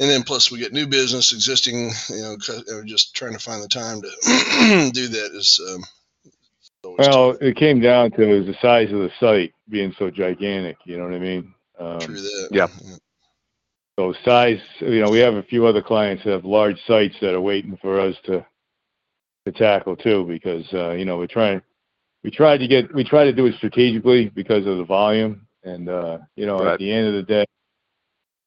and 0.00 0.10
then 0.10 0.22
plus 0.24 0.50
we 0.50 0.58
get 0.58 0.72
new 0.72 0.86
business, 0.86 1.32
existing, 1.32 1.90
you 2.10 2.22
know, 2.22 2.36
just 2.86 3.14
trying 3.14 3.32
to 3.34 3.38
find 3.38 3.62
the 3.62 3.68
time 3.68 4.02
to 4.02 4.08
do 4.92 5.08
that 5.08 5.30
is. 5.34 5.60
Um, 5.72 5.84
always 6.84 7.08
Well, 7.08 7.08
tough. 7.08 7.42
it 7.42 7.56
came 7.56 7.80
down 7.80 8.12
to 8.12 8.44
the 8.44 8.54
size 8.62 8.92
of 8.92 9.00
the 9.00 9.10
site 9.20 9.54
being 9.68 9.94
so 9.98 10.10
gigantic. 10.10 10.78
You 10.86 10.98
know 10.98 11.04
what 11.04 11.14
I 11.14 11.18
mean? 11.18 11.54
Um, 11.78 11.98
true 12.00 12.20
that. 12.20 12.50
yeah. 12.50 12.68
So 13.98 14.14
size, 14.24 14.60
you 14.80 15.00
know, 15.00 15.10
we 15.10 15.20
have 15.20 15.34
a 15.36 15.44
few 15.44 15.66
other 15.66 15.82
clients 15.82 16.24
that 16.24 16.32
have 16.32 16.44
large 16.44 16.78
sites 16.86 17.16
that 17.22 17.34
are 17.34 17.40
waiting 17.40 17.78
for 17.82 18.00
us 18.00 18.16
to 18.26 18.44
to 19.46 19.52
tackle 19.52 19.96
too, 19.96 20.26
because 20.26 20.66
uh, 20.74 20.92
you 20.92 21.04
know 21.06 21.18
we're 21.18 21.26
trying, 21.28 21.62
we 22.24 22.30
tried 22.30 22.58
to 22.58 22.68
get, 22.68 22.94
we 22.94 23.04
try 23.04 23.24
to 23.24 23.32
do 23.32 23.46
it 23.46 23.56
strategically 23.56 24.28
because 24.30 24.66
of 24.66 24.78
the 24.78 24.84
volume, 24.84 25.46
and 25.64 25.88
uh, 25.88 26.18
you 26.36 26.46
know, 26.46 26.64
Right. 26.64 26.74
at 26.74 26.78
the 26.80 26.92
end 26.92 27.08
of 27.08 27.14
the 27.14 27.22
day, 27.22 27.46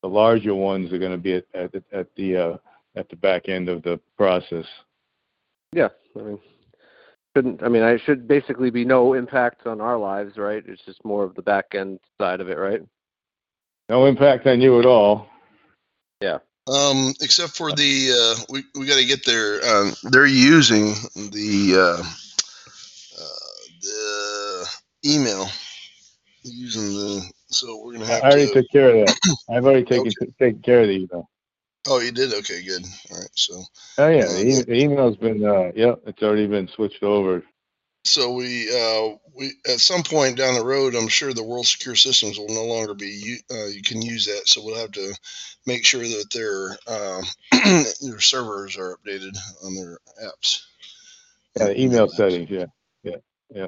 the 0.02 0.10
larger 0.10 0.56
ones 0.56 0.92
are 0.92 1.00
going 1.00 1.12
to 1.12 1.18
be 1.18 1.34
at 1.34 1.46
at 1.54 1.72
the 1.72 1.84
at 1.92 2.08
the 2.16 2.38
uh, 2.38 2.58
at 2.96 3.10
the 3.10 3.16
back 3.16 3.50
end 3.50 3.70
of 3.70 3.84
the 3.84 4.00
process. 4.18 4.66
Yeah, 5.74 5.90
I 6.18 6.22
mean 6.22 6.40
shouldn't 7.36 7.64
I 7.64 7.68
mean 7.68 7.84
I 7.84 7.98
should 7.98 8.28
basically 8.28 8.70
be 8.70 8.86
no 8.86 9.14
impact 9.14 9.68
on 9.68 9.82
our 9.82 9.98
lives, 9.98 10.38
right? 10.38 10.64
It's 10.66 10.84
just 10.86 11.04
more 11.06 11.24
of 11.24 11.36
the 11.36 11.42
back 11.42 11.76
end 11.76 12.00
side 12.20 12.42
of 12.42 12.50
it, 12.50 12.58
right? 12.58 12.82
No 13.90 14.06
impact 14.06 14.46
on 14.48 14.62
you 14.62 14.80
at 14.80 14.86
all. 14.86 15.28
Yeah. 16.22 16.40
Um, 16.68 17.14
except 17.22 17.56
for 17.58 17.72
the 17.72 18.12
uh, 18.12 18.44
we 18.50 18.64
we 18.76 18.86
got 18.86 18.98
to 18.98 19.06
get 19.06 19.26
there. 19.26 19.60
um, 19.66 19.94
they're 20.12 20.28
using 20.28 20.94
the 21.16 21.76
uh, 21.76 22.04
uh, 23.20 23.50
the 23.82 24.68
email 25.06 25.48
using 26.44 26.94
the 26.94 27.32
so 27.52 27.82
we're 27.84 27.94
gonna 27.94 28.06
have. 28.08 28.24
I 28.24 28.30
already 28.30 28.48
to. 28.48 28.54
took 28.54 28.72
care 28.72 28.90
of 28.90 28.96
that. 28.96 29.16
I've 29.50 29.66
already 29.66 29.86
taken 29.86 30.12
taken 30.40 30.62
care 30.62 30.82
of 30.82 30.88
the 30.88 30.94
email. 30.96 31.30
Oh, 31.88 32.00
you 32.00 32.12
did? 32.12 32.34
Okay, 32.34 32.64
good. 32.64 32.84
All 33.12 33.20
right. 33.20 33.30
So, 33.36 33.64
Oh 33.98 34.10
yeah, 34.10 34.28
the, 34.28 34.42
e- 34.46 34.64
the 34.64 34.76
email's 34.76 35.18
been 35.18 35.46
uh, 35.46 35.72
yeah, 35.76 35.96
it's 36.08 36.24
already 36.24 36.48
been 36.48 36.70
switched 36.70 37.04
over. 37.04 37.44
so 38.06 38.34
we 38.34 38.70
uh, 38.72 39.16
we 39.36 39.54
at 39.68 39.80
some 39.80 40.04
point 40.04 40.38
down 40.38 40.56
the 40.56 40.66
road, 40.66 40.96
I'm 40.96 41.08
sure 41.08 41.34
the 41.34 41.44
World 41.44 41.68
Secure 41.68 41.96
Systems 41.96 42.40
will 42.40 42.50
no 42.50 42.66
longer 42.66 42.94
be. 42.96 43.38
Uh, 43.52 43.68
you 43.68 43.84
can 43.84 44.02
use 44.02 44.26
that, 44.28 44.48
so 44.48 44.64
we'll 44.64 44.80
have 44.80 44.92
to 44.94 45.14
make 45.68 45.86
sure 45.86 46.02
that 46.04 46.26
their 46.34 46.72
um, 46.88 47.24
their 48.02 48.20
servers 48.22 48.78
are 48.78 48.98
updated 48.98 49.38
on 49.66 49.76
their 49.76 50.00
apps. 50.24 50.64
Yeah, 51.58 51.66
the 51.66 51.82
email 51.82 52.08
settings. 52.10 52.50
Yeah, 52.50 52.66
yeah, 53.04 53.18
yeah, 53.54 53.68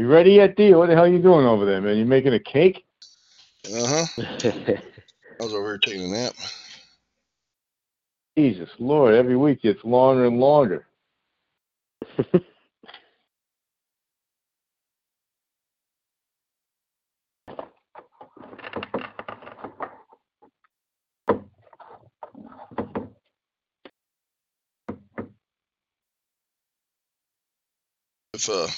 You 0.00 0.08
ready 0.08 0.30
yet, 0.32 0.56
D? 0.56 0.72
What 0.72 0.86
the 0.86 0.94
hell 0.94 1.04
are 1.04 1.08
you 1.08 1.18
doing 1.20 1.44
over 1.44 1.66
there, 1.66 1.78
man? 1.82 1.98
You 1.98 2.06
making 2.06 2.32
a 2.32 2.38
cake? 2.38 2.86
Uh 3.66 3.86
huh. 3.86 4.22
I 4.42 4.80
was 5.38 5.52
over 5.52 5.66
here 5.66 5.78
taking 5.78 6.04
a 6.04 6.08
nap. 6.08 6.32
Jesus 8.34 8.70
Lord, 8.78 9.14
every 9.14 9.36
week 9.36 9.58
it's 9.62 9.84
longer 9.84 10.24
and 10.24 10.40
longer. 10.40 10.86
If 28.32 28.48
uh, 28.48 28.68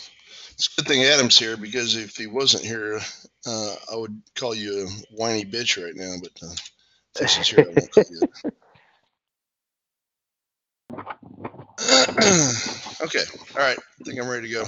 it's 0.62 0.78
a 0.78 0.80
good 0.80 0.88
thing 0.88 1.02
Adam's 1.02 1.36
here 1.36 1.56
because 1.56 1.96
if 1.96 2.16
he 2.16 2.28
wasn't 2.28 2.64
here, 2.64 3.00
uh, 3.46 3.74
I 3.92 3.96
would 3.96 4.22
call 4.36 4.54
you 4.54 4.86
a 4.86 4.88
whiny 5.16 5.44
bitch 5.44 5.82
right 5.82 5.96
now. 5.96 6.14
But 6.22 6.30
uh, 6.40 6.54
since 7.16 7.34
he's 7.36 7.48
here, 7.48 7.66
I 7.68 7.72
won't 7.74 7.90
call 7.90 8.04
you. 8.08 8.22
okay. 13.02 13.24
All 13.56 13.66
right. 13.66 13.78
I 13.78 14.04
think 14.04 14.20
I'm 14.20 14.28
ready 14.28 14.48
to 14.48 14.54
go. 14.54 14.64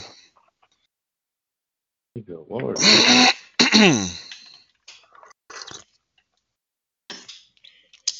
Good 2.16 2.44
Lord. 2.48 2.78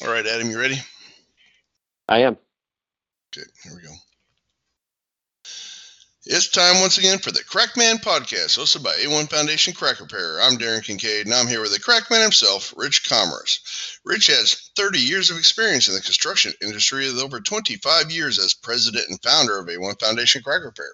All 0.01 0.11
right, 0.11 0.25
Adam, 0.25 0.49
you 0.49 0.59
ready? 0.59 0.77
I 2.07 2.19
am. 2.19 2.37
Okay, 3.35 3.47
here 3.63 3.75
we 3.75 3.81
go. 3.81 3.93
It's 6.27 6.47
time 6.47 6.81
once 6.81 6.97
again 6.97 7.19
for 7.19 7.29
the 7.29 7.43
Crackman 7.43 7.97
Podcast, 7.97 8.57
hosted 8.57 8.81
by 8.81 8.95
A1 8.95 9.29
Foundation 9.29 9.75
Crack 9.75 9.99
Repair. 9.99 10.41
I'm 10.41 10.57
Darren 10.57 10.83
Kincaid, 10.83 11.27
and 11.27 11.35
I'm 11.35 11.45
here 11.45 11.61
with 11.61 11.71
the 11.71 11.79
Crackman 11.79 12.19
himself, 12.19 12.73
Rich 12.75 13.07
Commerce. 13.07 13.99
Rich 14.03 14.25
has 14.25 14.71
30 14.75 14.97
years 14.97 15.29
of 15.29 15.37
experience 15.37 15.87
in 15.87 15.93
the 15.93 16.01
construction 16.01 16.51
industry 16.63 17.05
with 17.05 17.19
over 17.19 17.39
25 17.39 18.09
years 18.09 18.39
as 18.39 18.55
president 18.55 19.07
and 19.07 19.21
founder 19.21 19.59
of 19.59 19.67
A1 19.67 19.99
Foundation 19.99 20.41
Crack 20.41 20.63
Repair. 20.63 20.89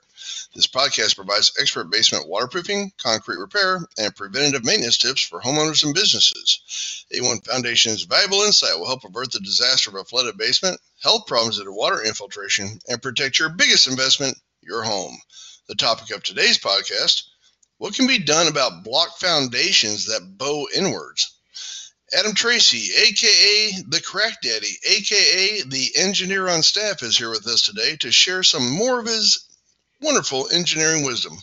This 0.54 0.67
podcast 0.67 1.15
provides 1.15 1.54
expert 1.58 1.86
basement 1.89 2.28
waterproofing, 2.28 2.91
concrete 3.02 3.39
repair, 3.39 3.80
and 3.98 4.13
preventative 4.13 4.65
maintenance 4.65 4.98
tips 4.98 5.22
for 5.22 5.39
homeowners 5.39 5.86
and 5.86 5.96
businesses. 5.96 7.06
A1 7.15 7.46
Foundation's 7.46 8.04
valuable 8.04 8.41
insight 8.41 8.78
will 8.78 8.86
help 8.86 9.06
avert 9.06 9.32
the 9.32 9.39
disaster 9.39 9.91
of 9.91 9.96
a 9.96 10.04
flooded 10.04 10.38
basement, 10.38 10.82
health 11.02 11.26
problems 11.26 11.58
due 11.58 11.63
to 11.63 11.72
water 11.72 12.04
infiltration, 12.04 12.82
and 12.89 13.02
protect 13.02 13.39
your 13.39 13.48
biggest 13.48 13.88
investment, 13.88 14.38
your 14.62 14.84
home. 14.84 15.17
The 15.67 15.76
topic 15.76 16.15
of 16.15 16.24
today's 16.24 16.58
podcast 16.58 17.24
what 17.82 17.95
can 17.95 18.06
be 18.06 18.19
done 18.19 18.45
about 18.45 18.84
block 18.84 19.17
foundations 19.17 20.06
that 20.06 20.38
bow 20.38 20.67
inwards? 20.71 21.32
Adam 22.13 22.36
Tracy, 22.36 22.93
aka 22.93 23.71
the 23.88 24.00
Crack 24.00 24.39
Daddy, 24.43 24.78
aka 24.88 25.63
the 25.63 25.89
engineer 25.95 26.47
on 26.47 26.62
staff, 26.62 27.02
is 27.02 27.17
here 27.17 27.32
with 27.32 27.47
us 27.47 27.63
today 27.63 27.95
to 27.95 28.12
share 28.12 28.43
some 28.43 28.69
more 28.69 29.00
of 29.00 29.08
his 29.08 29.47
wonderful 30.00 30.47
engineering 30.52 31.04
wisdom. 31.04 31.36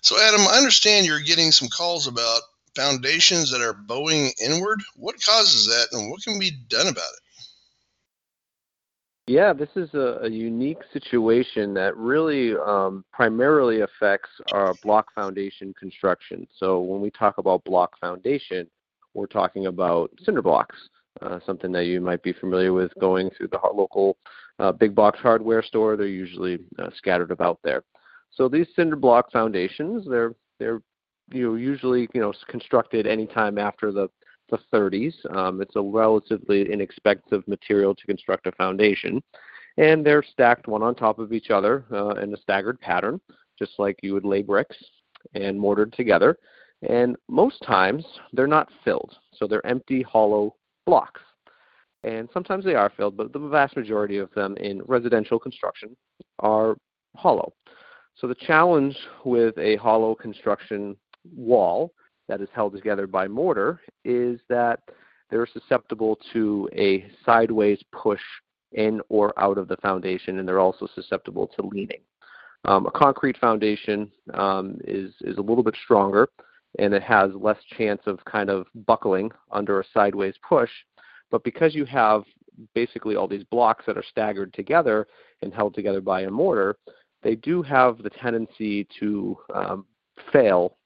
So, 0.00 0.18
Adam, 0.18 0.40
I 0.48 0.56
understand 0.56 1.04
you're 1.04 1.20
getting 1.20 1.52
some 1.52 1.68
calls 1.68 2.06
about 2.06 2.40
foundations 2.74 3.50
that 3.50 3.60
are 3.60 3.74
bowing 3.74 4.32
inward. 4.42 4.80
What 4.96 5.22
causes 5.22 5.66
that, 5.66 5.88
and 5.92 6.10
what 6.10 6.22
can 6.22 6.38
be 6.38 6.50
done 6.50 6.86
about 6.86 7.12
it? 7.12 7.23
Yeah, 9.26 9.54
this 9.54 9.70
is 9.74 9.88
a, 9.94 10.18
a 10.22 10.28
unique 10.28 10.82
situation 10.92 11.72
that 11.74 11.96
really 11.96 12.54
um, 12.56 13.04
primarily 13.10 13.80
affects 13.80 14.28
our 14.52 14.74
block 14.82 15.14
foundation 15.14 15.72
construction. 15.78 16.46
So 16.58 16.80
when 16.80 17.00
we 17.00 17.10
talk 17.10 17.38
about 17.38 17.64
block 17.64 17.98
foundation, 17.98 18.68
we're 19.14 19.26
talking 19.26 19.66
about 19.66 20.10
cinder 20.24 20.42
blocks, 20.42 20.76
uh, 21.22 21.38
something 21.46 21.72
that 21.72 21.86
you 21.86 22.02
might 22.02 22.22
be 22.22 22.34
familiar 22.34 22.74
with 22.74 22.92
going 23.00 23.30
through 23.30 23.48
the 23.48 23.60
local 23.74 24.18
uh, 24.58 24.72
big 24.72 24.94
box 24.94 25.18
hardware 25.20 25.62
store. 25.62 25.96
They're 25.96 26.06
usually 26.06 26.58
uh, 26.78 26.90
scattered 26.94 27.30
about 27.30 27.60
there. 27.64 27.82
So 28.30 28.48
these 28.48 28.66
cinder 28.76 28.96
block 28.96 29.32
foundations, 29.32 30.04
they're 30.06 30.34
they're 30.58 30.82
you 31.32 31.48
know 31.48 31.54
usually 31.54 32.08
you 32.12 32.20
know 32.20 32.34
constructed 32.48 33.06
anytime 33.06 33.56
after 33.56 33.90
the 33.90 34.08
the 34.54 34.78
30s. 34.78 35.14
Um, 35.36 35.60
it's 35.60 35.76
a 35.76 35.82
relatively 35.82 36.70
inexpensive 36.70 37.46
material 37.46 37.94
to 37.94 38.06
construct 38.06 38.46
a 38.46 38.52
foundation, 38.52 39.22
and 39.76 40.04
they're 40.04 40.22
stacked 40.22 40.68
one 40.68 40.82
on 40.82 40.94
top 40.94 41.18
of 41.18 41.32
each 41.32 41.50
other 41.50 41.84
uh, 41.92 42.14
in 42.14 42.32
a 42.32 42.36
staggered 42.36 42.80
pattern, 42.80 43.20
just 43.58 43.72
like 43.78 43.98
you 44.02 44.14
would 44.14 44.24
lay 44.24 44.42
bricks 44.42 44.76
and 45.34 45.58
mortared 45.58 45.92
together. 45.92 46.38
And 46.88 47.16
most 47.28 47.62
times 47.62 48.04
they're 48.32 48.46
not 48.46 48.68
filled, 48.84 49.14
so 49.32 49.46
they're 49.46 49.66
empty, 49.66 50.02
hollow 50.02 50.54
blocks. 50.86 51.20
And 52.02 52.28
sometimes 52.34 52.64
they 52.64 52.74
are 52.74 52.92
filled, 52.94 53.16
but 53.16 53.32
the 53.32 53.38
vast 53.38 53.76
majority 53.76 54.18
of 54.18 54.30
them 54.34 54.56
in 54.58 54.82
residential 54.86 55.38
construction 55.38 55.96
are 56.40 56.76
hollow. 57.16 57.54
So 58.16 58.26
the 58.26 58.34
challenge 58.34 58.96
with 59.24 59.56
a 59.58 59.76
hollow 59.76 60.14
construction 60.14 60.96
wall 61.34 61.92
that 62.28 62.40
is 62.40 62.48
held 62.54 62.74
together 62.74 63.06
by 63.06 63.28
mortar 63.28 63.80
is 64.04 64.40
that 64.48 64.80
they're 65.30 65.48
susceptible 65.52 66.18
to 66.32 66.68
a 66.74 67.06
sideways 67.24 67.82
push 67.92 68.20
in 68.72 69.00
or 69.08 69.38
out 69.38 69.58
of 69.58 69.68
the 69.68 69.76
foundation, 69.78 70.38
and 70.38 70.48
they're 70.48 70.60
also 70.60 70.88
susceptible 70.94 71.46
to 71.56 71.66
leaning. 71.66 72.00
Um, 72.64 72.86
a 72.86 72.90
concrete 72.90 73.36
foundation 73.38 74.10
um, 74.32 74.78
is 74.84 75.12
is 75.20 75.38
a 75.38 75.42
little 75.42 75.62
bit 75.62 75.76
stronger, 75.84 76.28
and 76.78 76.94
it 76.94 77.02
has 77.02 77.30
less 77.34 77.58
chance 77.76 78.00
of 78.06 78.24
kind 78.24 78.50
of 78.50 78.66
buckling 78.86 79.30
under 79.50 79.80
a 79.80 79.84
sideways 79.92 80.34
push. 80.46 80.70
But 81.30 81.44
because 81.44 81.74
you 81.74 81.84
have 81.84 82.24
basically 82.74 83.16
all 83.16 83.28
these 83.28 83.44
blocks 83.44 83.84
that 83.86 83.98
are 83.98 84.04
staggered 84.08 84.52
together 84.54 85.06
and 85.42 85.52
held 85.52 85.74
together 85.74 86.00
by 86.00 86.22
a 86.22 86.30
mortar, 86.30 86.76
they 87.22 87.34
do 87.34 87.62
have 87.62 87.98
the 87.98 88.10
tendency 88.10 88.86
to 89.00 89.36
um, 89.54 89.86
fail 90.32 90.76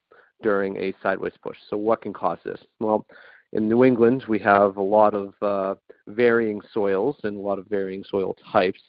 during 0.41 0.77
a 0.77 0.93
sideways 1.01 1.33
push. 1.41 1.57
So 1.69 1.77
what 1.77 2.01
can 2.01 2.13
cause 2.13 2.39
this? 2.43 2.59
Well, 2.79 3.05
in 3.53 3.67
New 3.67 3.83
England, 3.83 4.25
we 4.27 4.39
have 4.39 4.77
a 4.77 4.81
lot 4.81 5.13
of 5.13 5.33
uh, 5.41 5.75
varying 6.07 6.61
soils 6.73 7.17
and 7.23 7.37
a 7.37 7.39
lot 7.39 7.59
of 7.59 7.67
varying 7.67 8.03
soil 8.03 8.35
types. 8.51 8.81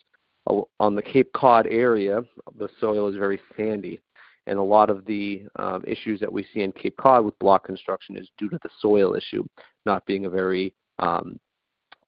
On 0.81 0.95
the 0.97 1.03
Cape 1.03 1.33
Cod 1.33 1.67
area, 1.69 2.23
the 2.59 2.69
soil 2.81 3.09
is 3.09 3.15
very 3.15 3.41
sandy, 3.57 4.01
and 4.47 4.59
a 4.59 4.63
lot 4.63 4.91
of 4.91 5.05
the 5.05 5.45
um, 5.57 5.85
issues 5.87 6.19
that 6.21 6.33
we 6.33 6.45
see 6.53 6.63
in 6.63 6.73
Cape 6.73 6.97
Cod 6.97 7.25
with 7.25 7.39
block 7.39 7.65
construction 7.65 8.17
is 8.17 8.29
due 8.37 8.49
to 8.49 8.59
the 8.63 8.71
soil 8.81 9.15
issue, 9.15 9.45
not 9.87 10.05
being 10.07 10.27
a 10.27 10.31
very 10.31 10.75
um, 10.99 11.39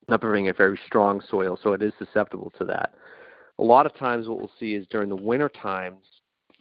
not 0.08 0.20
being 0.20 0.48
a 0.48 0.52
very 0.52 0.78
strong 0.86 1.22
soil, 1.30 1.58
so 1.62 1.72
it 1.72 1.82
is 1.82 1.92
susceptible 1.98 2.52
to 2.58 2.64
that. 2.64 2.94
A 3.58 3.62
lot 3.62 3.86
of 3.86 3.94
times, 3.94 4.28
what 4.28 4.38
we'll 4.38 4.50
see 4.58 4.74
is 4.74 4.86
during 4.90 5.08
the 5.08 5.16
winter 5.16 5.48
times, 5.48 6.04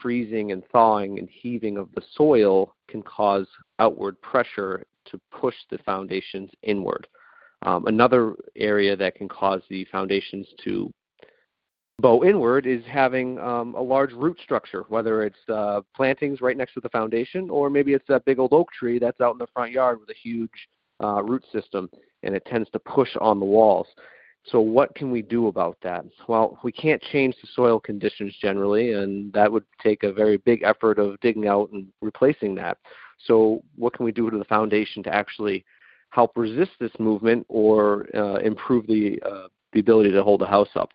freezing 0.02 0.52
and 0.52 0.64
thawing 0.72 1.20
and 1.20 1.30
heaving 1.30 1.78
of 1.78 1.90
the 1.96 2.02
soil 2.16 2.76
can 2.88 3.02
cause 3.04 3.48
outward 3.80 4.20
pressure 4.22 4.84
to 5.06 5.20
push 5.32 5.56
the 5.70 5.78
foundations 5.80 6.50
inward. 6.64 7.08
Um, 7.64 7.86
another 7.88 8.34
area 8.56 8.96
that 8.96 9.16
can 9.16 9.28
cause 9.28 9.62
the 9.70 9.86
foundations 9.86 10.48
to 10.64 10.92
bow 12.00 12.24
inward 12.24 12.66
is 12.66 12.84
having 12.86 13.40
um, 13.40 13.76
a 13.76 13.82
large 13.82 14.12
root 14.14 14.40
structure, 14.44 14.84
whether 14.90 15.24
it's 15.24 15.38
uh, 15.50 15.82
plantings 15.96 16.42
right 16.42 16.58
next 16.58 16.74
to 16.74 16.80
the 16.82 16.90
foundation 16.90 17.50
or 17.50 17.70
maybe 17.70 17.94
it's 17.94 18.08
that 18.08 18.26
big 18.26 18.40
old 18.40 18.54
oak 18.54 18.72
tree 18.72 18.98
that's 18.98 19.22
out 19.22 19.34
in 19.34 19.38
the 19.38 19.48
front 19.54 19.72
yard 19.72 20.00
with 20.00 20.10
a 20.10 20.20
huge 20.22 20.50
uh, 21.04 21.22
root 21.24 21.44
system 21.52 21.90
and 22.24 22.36
it 22.36 22.46
tends 22.46 22.70
to 22.72 22.80
push 22.80 23.10
on 23.20 23.40
the 23.40 23.46
walls. 23.46 23.88
So 24.46 24.60
what 24.60 24.96
can 24.96 25.12
we 25.12 25.22
do 25.22 25.48
about 25.48 25.78
that? 25.84 26.04
Well, 26.28 26.58
we 26.64 26.72
can't 26.72 27.02
change 27.02 27.36
the 27.42 27.48
soil 27.54 27.80
conditions 27.80 28.36
generally, 28.42 28.94
and 28.94 29.32
that 29.34 29.52
would 29.52 29.66
take 29.82 30.04
a 30.04 30.12
very 30.12 30.38
big 30.38 30.64
effort 30.64 30.98
of 30.98 31.20
digging 31.20 31.48
out 31.48 31.70
and 31.72 31.88
replacing 32.02 32.56
that. 32.56 32.78
So 33.26 33.64
what 33.76 33.94
can 33.94 34.06
we 34.06 34.12
do 34.12 34.30
to 34.30 34.38
the 34.38 34.46
foundation 34.46 35.04
to 35.04 35.14
actually 35.14 35.64
help 36.10 36.32
resist 36.36 36.72
this 36.80 36.92
movement 37.00 37.46
or 37.50 38.08
uh, 38.16 38.38
improve 38.38 38.88
the 38.88 39.22
uh, 39.26 39.48
the 39.74 39.80
ability 39.80 40.12
to 40.12 40.24
hold 40.24 40.42
the 40.42 40.48
house 40.48 40.70
up? 40.76 40.90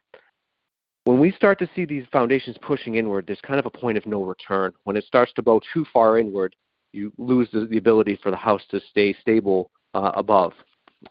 When 1.04 1.20
we 1.20 1.30
start 1.30 1.61
to 1.61 1.70
see 1.76 1.85
these 1.85 2.04
foundations 2.11 2.56
pushing 2.61 2.96
inward, 2.96 3.28
there's 3.28 3.40
kind 3.40 3.61
of 3.61 3.66
a 3.66 3.70
point 3.70 3.96
of 3.96 4.06
no 4.06 4.24
return. 4.24 4.72
When 4.82 4.96
it 4.96 5.04
starts 5.04 5.32
to 5.35 5.42
bow 5.42 5.61
too 5.72 5.87
far 5.92 6.18
inward, 6.18 6.56
you 6.92 7.12
lose 7.16 7.48
the, 7.52 7.66
the 7.66 7.78
ability 7.78 8.18
for 8.20 8.32
the 8.32 8.37
house 8.37 8.62
to 8.72 8.80
stay 8.90 9.14
stable 9.20 9.70
uh, 9.94 10.11
above. 10.16 10.52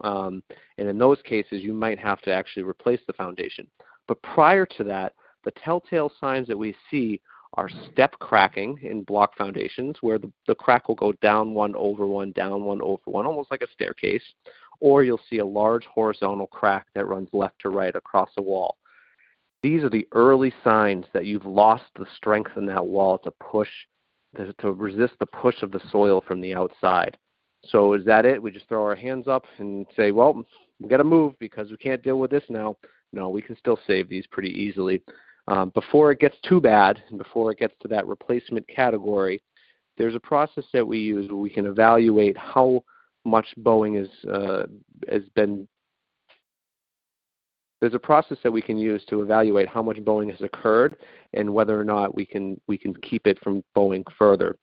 Um, 0.02 0.44
and 0.78 0.88
in 0.88 0.98
those 0.98 1.22
cases, 1.24 1.64
you 1.64 1.74
might 1.74 2.00
have 2.00 2.22
to 2.22 2.34
actually 2.34 2.64
replace 2.64 3.00
the 3.08 3.14
foundation. 3.14 3.68
But 4.08 4.22
prior 4.22 4.66
to 4.66 4.84
that, 4.86 5.14
the 5.44 5.52
telltale 5.52 6.12
signs 6.20 6.48
that 6.48 6.58
we 6.58 6.76
see 6.90 7.22
are 7.54 7.70
step 7.92 8.12
cracking 8.20 8.78
in 8.82 9.04
block 9.04 9.38
foundations, 9.38 9.96
where 10.02 10.18
the, 10.18 10.32
the 10.48 10.56
crack 10.56 10.88
will 10.88 10.96
go 10.96 11.14
down 11.14 11.54
one 11.54 11.74
over 11.76 12.06
one, 12.06 12.32
down 12.34 12.64
one 12.64 12.82
over 12.82 13.02
one, 13.06 13.26
almost 13.26 13.52
like 13.52 13.62
a 13.62 13.72
staircase. 13.72 14.24
Or 14.82 15.04
you'll 15.04 15.22
see 15.30 15.38
a 15.38 15.46
large 15.46 15.86
horizontal 15.86 16.48
crack 16.48 16.88
that 16.96 17.08
runs 17.08 17.30
left 17.32 17.60
to 17.62 17.70
right 17.70 17.96
across 17.96 18.30
a 18.38 18.42
wall. 18.42 18.76
These 19.64 19.84
are 19.84 19.90
the 19.90 20.08
early 20.12 20.54
signs 20.64 21.06
that 21.14 21.26
you've 21.26 21.46
lost 21.46 21.86
the 21.96 22.06
strength 22.18 22.52
in 22.58 22.66
that 22.68 22.86
wall 22.86 23.18
to 23.20 23.32
push, 23.32 23.70
to, 24.36 24.54
to 24.60 24.74
resist 24.74 25.14
the 25.20 25.26
push 25.26 25.64
of 25.64 25.72
the 25.72 25.82
soil 25.92 26.24
from 26.28 26.42
the 26.42 26.54
outside. 26.54 27.18
So 27.70 27.94
is 27.94 28.06
that 28.06 28.26
it? 28.26 28.42
We 28.42 28.52
just 28.52 28.68
throw 28.68 28.84
our 28.84 28.96
hands 28.96 29.28
up 29.28 29.46
and 29.58 29.86
say, 29.96 30.12
well, 30.12 30.46
we 30.80 30.90
got 30.90 30.98
to 30.98 31.04
move 31.04 31.34
because 31.40 31.72
we 31.72 31.78
can't 31.78 32.04
deal 32.04 32.20
with 32.20 32.32
this 32.32 32.44
now. 32.50 32.78
No, 33.14 33.30
we 33.30 33.42
can 33.42 33.58
still 33.58 33.80
save 33.88 34.10
these 34.10 34.28
pretty 34.28 34.50
easily. 34.50 35.02
Um, 35.48 35.70
before 35.76 36.12
it 36.12 36.20
gets 36.20 36.36
too 36.48 36.60
bad 36.60 37.02
and 37.10 37.18
before 37.18 37.52
it 37.52 37.60
gets 37.60 37.76
to 37.82 37.88
that 37.90 38.08
replacement 38.08 38.68
category, 38.68 39.42
there's 39.98 40.16
a 40.16 40.20
process 40.20 40.66
that 40.74 40.86
we 40.86 41.00
use 41.00 41.30
where 41.30 41.38
we 41.38 41.50
can 41.50 41.66
evaluate 41.66 42.38
how 42.38 42.84
much 43.24 43.48
bowing 43.58 43.96
is, 43.96 44.10
uh, 44.30 44.64
has 45.10 45.24
been. 45.36 45.68
There's 47.82 47.94
a 47.94 48.00
process 48.00 48.38
that 48.44 48.52
we 48.52 48.62
can 48.62 48.78
use 48.78 49.04
to 49.10 49.22
evaluate 49.22 49.68
how 49.68 49.84
much 49.84 50.04
bowing 50.04 50.30
has 50.30 50.42
occurred 50.42 50.98
and 51.34 51.54
whether 51.54 51.80
or 51.80 51.84
not 51.84 52.16
we 52.16 52.26
can 52.26 52.60
we 52.68 52.78
can 52.78 52.96
keep 52.96 53.28
it 53.28 53.38
from 53.44 53.64
bowing 53.76 54.04
further. 54.18 54.58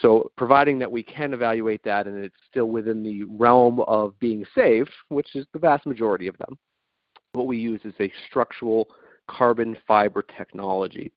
So 0.00 0.30
providing 0.36 0.78
that 0.80 0.90
we 0.90 1.02
can 1.02 1.34
evaluate 1.34 1.82
that 1.84 2.06
and 2.06 2.24
it's 2.24 2.34
still 2.50 2.66
within 2.66 3.02
the 3.02 3.24
realm 3.24 3.80
of 3.80 4.18
being 4.18 4.44
safe, 4.54 4.88
which 5.08 5.36
is 5.36 5.46
the 5.52 5.58
vast 5.58 5.86
majority 5.86 6.26
of 6.26 6.36
them, 6.38 6.58
what 7.32 7.46
we 7.46 7.58
use 7.58 7.80
is 7.84 7.94
a 8.00 8.12
structural 8.28 8.88
carbon 9.28 9.76
fiber 9.86 10.24
technology. 10.36 11.12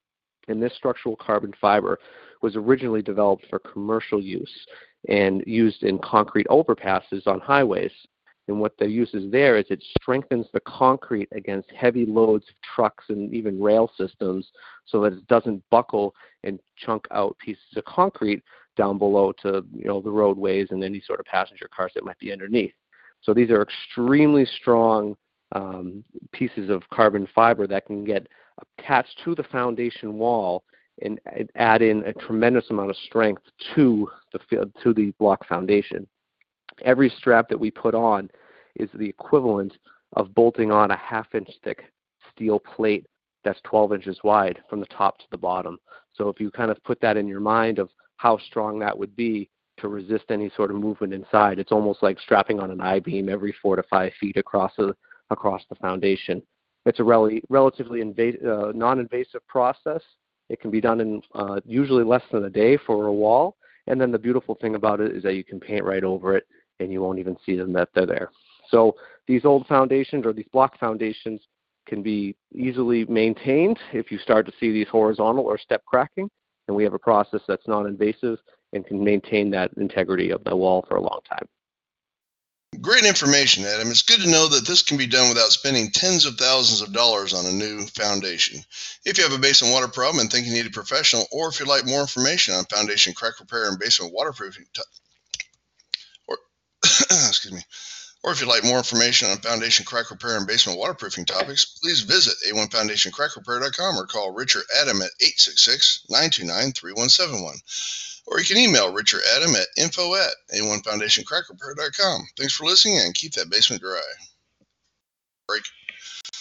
And 0.47 0.61
this 0.61 0.75
structural 0.75 1.15
carbon 1.15 1.53
fiber 1.59 1.99
was 2.41 2.55
originally 2.55 3.01
developed 3.01 3.45
for 3.49 3.59
commercial 3.59 4.21
use 4.21 4.65
and 5.09 5.43
used 5.45 5.83
in 5.83 5.99
concrete 5.99 6.47
overpasses 6.47 7.25
on 7.27 7.39
highways. 7.39 7.91
And 8.47 8.61
what 8.61 8.77
the 8.77 8.87
use 8.87 9.13
is 9.13 9.29
there 9.29 9.57
is 9.57 9.65
it 9.69 9.83
strengthens 9.99 10.47
the 10.53 10.61
concrete 10.61 11.27
against 11.33 11.69
heavy 11.71 12.05
loads 12.05 12.45
of 12.47 12.55
trucks 12.75 13.05
and 13.09 13.33
even 13.33 13.61
rail 13.61 13.91
systems 13.97 14.47
so 14.85 15.01
that 15.01 15.13
it 15.13 15.27
doesn't 15.27 15.63
buckle 15.69 16.15
and 16.43 16.59
chunk 16.77 17.05
out 17.11 17.37
pieces 17.39 17.75
of 17.75 17.83
concrete 17.83 18.41
down 18.77 18.97
below 18.97 19.33
to 19.41 19.65
you 19.73 19.85
know 19.85 20.01
the 20.01 20.11
roadways 20.11 20.67
and 20.71 20.83
any 20.83 21.01
sort 21.01 21.19
of 21.19 21.25
passenger 21.25 21.67
cars 21.75 21.91
that 21.95 22.05
might 22.05 22.19
be 22.19 22.31
underneath. 22.31 22.73
So 23.21 23.33
these 23.33 23.49
are 23.49 23.61
extremely 23.61 24.45
strong 24.45 25.15
um, 25.53 26.03
pieces 26.31 26.69
of 26.69 26.83
carbon 26.89 27.27
fiber 27.33 27.67
that 27.67 27.85
can 27.85 28.03
get 28.05 28.27
attached 28.79 29.19
to 29.25 29.35
the 29.35 29.43
foundation 29.43 30.13
wall 30.17 30.63
and 31.01 31.19
add 31.55 31.81
in 31.81 32.03
a 32.05 32.13
tremendous 32.13 32.69
amount 32.69 32.89
of 32.89 32.97
strength 33.05 33.43
to 33.75 34.09
the 34.31 34.71
to 34.83 34.93
the 34.93 35.11
block 35.19 35.47
foundation. 35.47 36.07
Every 36.83 37.09
strap 37.17 37.49
that 37.49 37.59
we 37.59 37.71
put 37.71 37.95
on 37.95 38.29
is 38.75 38.89
the 38.93 39.09
equivalent 39.09 39.73
of 40.13 40.33
bolting 40.33 40.71
on 40.71 40.91
a 40.91 40.97
half 40.97 41.33
inch 41.33 41.49
thick 41.63 41.83
steel 42.31 42.59
plate 42.59 43.05
that's 43.43 43.59
12 43.63 43.93
inches 43.93 44.19
wide 44.23 44.59
from 44.69 44.81
the 44.81 44.85
top 44.87 45.17
to 45.19 45.25
the 45.31 45.37
bottom. 45.37 45.77
So 46.13 46.27
if 46.27 46.39
you 46.39 46.51
kind 46.51 46.69
of 46.69 46.83
put 46.83 46.99
that 47.01 47.15
in 47.17 47.27
your 47.27 47.39
mind 47.39 47.79
of 47.79 47.89
how 48.17 48.37
strong 48.37 48.79
that 48.79 48.97
would 48.97 49.15
be 49.15 49.49
to 49.79 49.87
resist 49.87 50.25
any 50.29 50.51
sort 50.55 50.71
of 50.71 50.77
movement 50.77 51.13
inside, 51.13 51.59
it's 51.59 51.71
almost 51.71 52.01
like 52.01 52.19
strapping 52.19 52.59
on 52.59 52.71
an 52.71 52.81
I-beam 52.81 53.29
every 53.29 53.55
four 53.61 53.75
to 53.75 53.83
five 53.83 54.11
feet 54.19 54.37
across 54.37 54.73
the 54.77 54.95
across 55.29 55.61
the 55.69 55.75
foundation. 55.75 56.41
It's 56.85 56.99
a 56.99 57.03
rel- 57.03 57.29
relatively 57.49 58.01
inv- 58.01 58.45
uh, 58.45 58.71
non-invasive 58.73 59.45
process. 59.47 60.01
It 60.49 60.61
can 60.61 60.71
be 60.71 60.79
done 60.79 61.01
in 61.01 61.21
uh, 61.35 61.59
usually 61.65 62.05
less 62.05 62.23
than 62.31 62.45
a 62.45 62.49
day 62.49 62.77
for 62.77 63.07
a 63.07 63.13
wall. 63.13 63.57
And 63.87 63.99
then 63.99 64.11
the 64.11 64.19
beautiful 64.19 64.55
thing 64.55 64.75
about 64.75 65.01
it 65.01 65.15
is 65.15 65.23
that 65.23 65.35
you 65.35 65.43
can 65.43 65.59
paint 65.59 65.83
right 65.83 66.03
over 66.03 66.35
it 66.35 66.45
and 66.79 66.91
you 66.91 67.01
won't 67.01 67.19
even 67.19 67.37
see 67.45 67.55
them 67.55 67.73
that 67.73 67.89
they're 67.93 68.05
there. 68.05 68.31
So 68.69 68.95
these 69.27 69.45
old 69.45 69.67
foundations 69.67 70.25
or 70.25 70.33
these 70.33 70.47
block 70.53 70.79
foundations 70.79 71.41
can 71.87 72.01
be 72.01 72.35
easily 72.53 73.05
maintained 73.05 73.79
if 73.93 74.11
you 74.11 74.17
start 74.17 74.45
to 74.45 74.53
see 74.59 74.71
these 74.71 74.87
horizontal 74.89 75.45
or 75.45 75.57
step 75.57 75.83
cracking. 75.85 76.29
And 76.67 76.75
we 76.75 76.83
have 76.83 76.93
a 76.93 76.99
process 76.99 77.41
that's 77.47 77.67
non-invasive 77.67 78.39
and 78.73 78.85
can 78.85 79.03
maintain 79.03 79.51
that 79.51 79.71
integrity 79.77 80.31
of 80.31 80.43
the 80.43 80.55
wall 80.55 80.85
for 80.87 80.97
a 80.97 81.01
long 81.01 81.19
time. 81.27 81.47
Great 82.81 83.05
information, 83.05 83.63
Adam. 83.63 83.89
It's 83.89 84.01
good 84.01 84.19
to 84.21 84.29
know 84.29 84.49
that 84.49 84.67
this 84.67 84.81
can 84.81 84.97
be 84.97 85.07
done 85.07 85.29
without 85.29 85.51
spending 85.51 85.89
tens 85.89 86.25
of 86.25 86.35
thousands 86.35 86.81
of 86.81 86.93
dollars 86.93 87.33
on 87.33 87.45
a 87.45 87.51
new 87.51 87.85
foundation. 87.87 88.59
If 89.05 89.17
you 89.17 89.23
have 89.23 89.33
a 89.33 89.39
basement 89.39 89.73
water 89.73 89.87
problem 89.87 90.19
and 90.19 90.29
think 90.29 90.45
you 90.45 90.53
need 90.53 90.65
a 90.65 90.71
professional, 90.71 91.25
or 91.31 91.47
if 91.47 91.59
you'd 91.59 91.69
like 91.69 91.85
more 91.87 92.01
information 92.01 92.53
on 92.53 92.65
foundation 92.65 93.13
crack 93.13 93.39
repair 93.39 93.69
and 93.69 93.79
basement 93.79 94.13
waterproofing, 94.13 94.65
t- 94.73 94.81
or 96.27 96.37
excuse 96.83 97.53
me, 97.53 97.61
or 98.27 98.33
if 98.33 98.41
you'd 98.41 98.49
like 98.49 98.65
more 98.65 98.77
information 98.77 99.29
on 99.29 99.37
foundation 99.37 99.85
crack 99.85 100.11
repair 100.11 100.35
and 100.35 100.45
basement 100.45 100.77
waterproofing 100.77 101.23
topics, 101.23 101.63
please 101.63 102.01
visit 102.01 102.33
a1foundationcrackrepair.com 102.51 103.97
or 103.97 104.05
call 104.05 104.33
Richard 104.33 104.63
Adam 104.81 105.01
at 105.01 105.11
866-929-3171 105.23 107.61
or 108.27 108.39
you 108.39 108.45
can 108.45 108.57
email 108.57 108.93
Richard 108.93 109.21
Adam 109.37 109.55
at 109.55 109.67
info 109.77 110.13
at 110.15 110.31
a1foundationcrackrepair.com. 110.53 112.27
Thanks 112.37 112.53
for 112.53 112.65
listening 112.65 112.97
and 112.97 113.15
keep 113.15 113.31
that 113.33 113.49
basement 113.49 113.81
dry. 113.81 114.01
Break. 115.47 115.63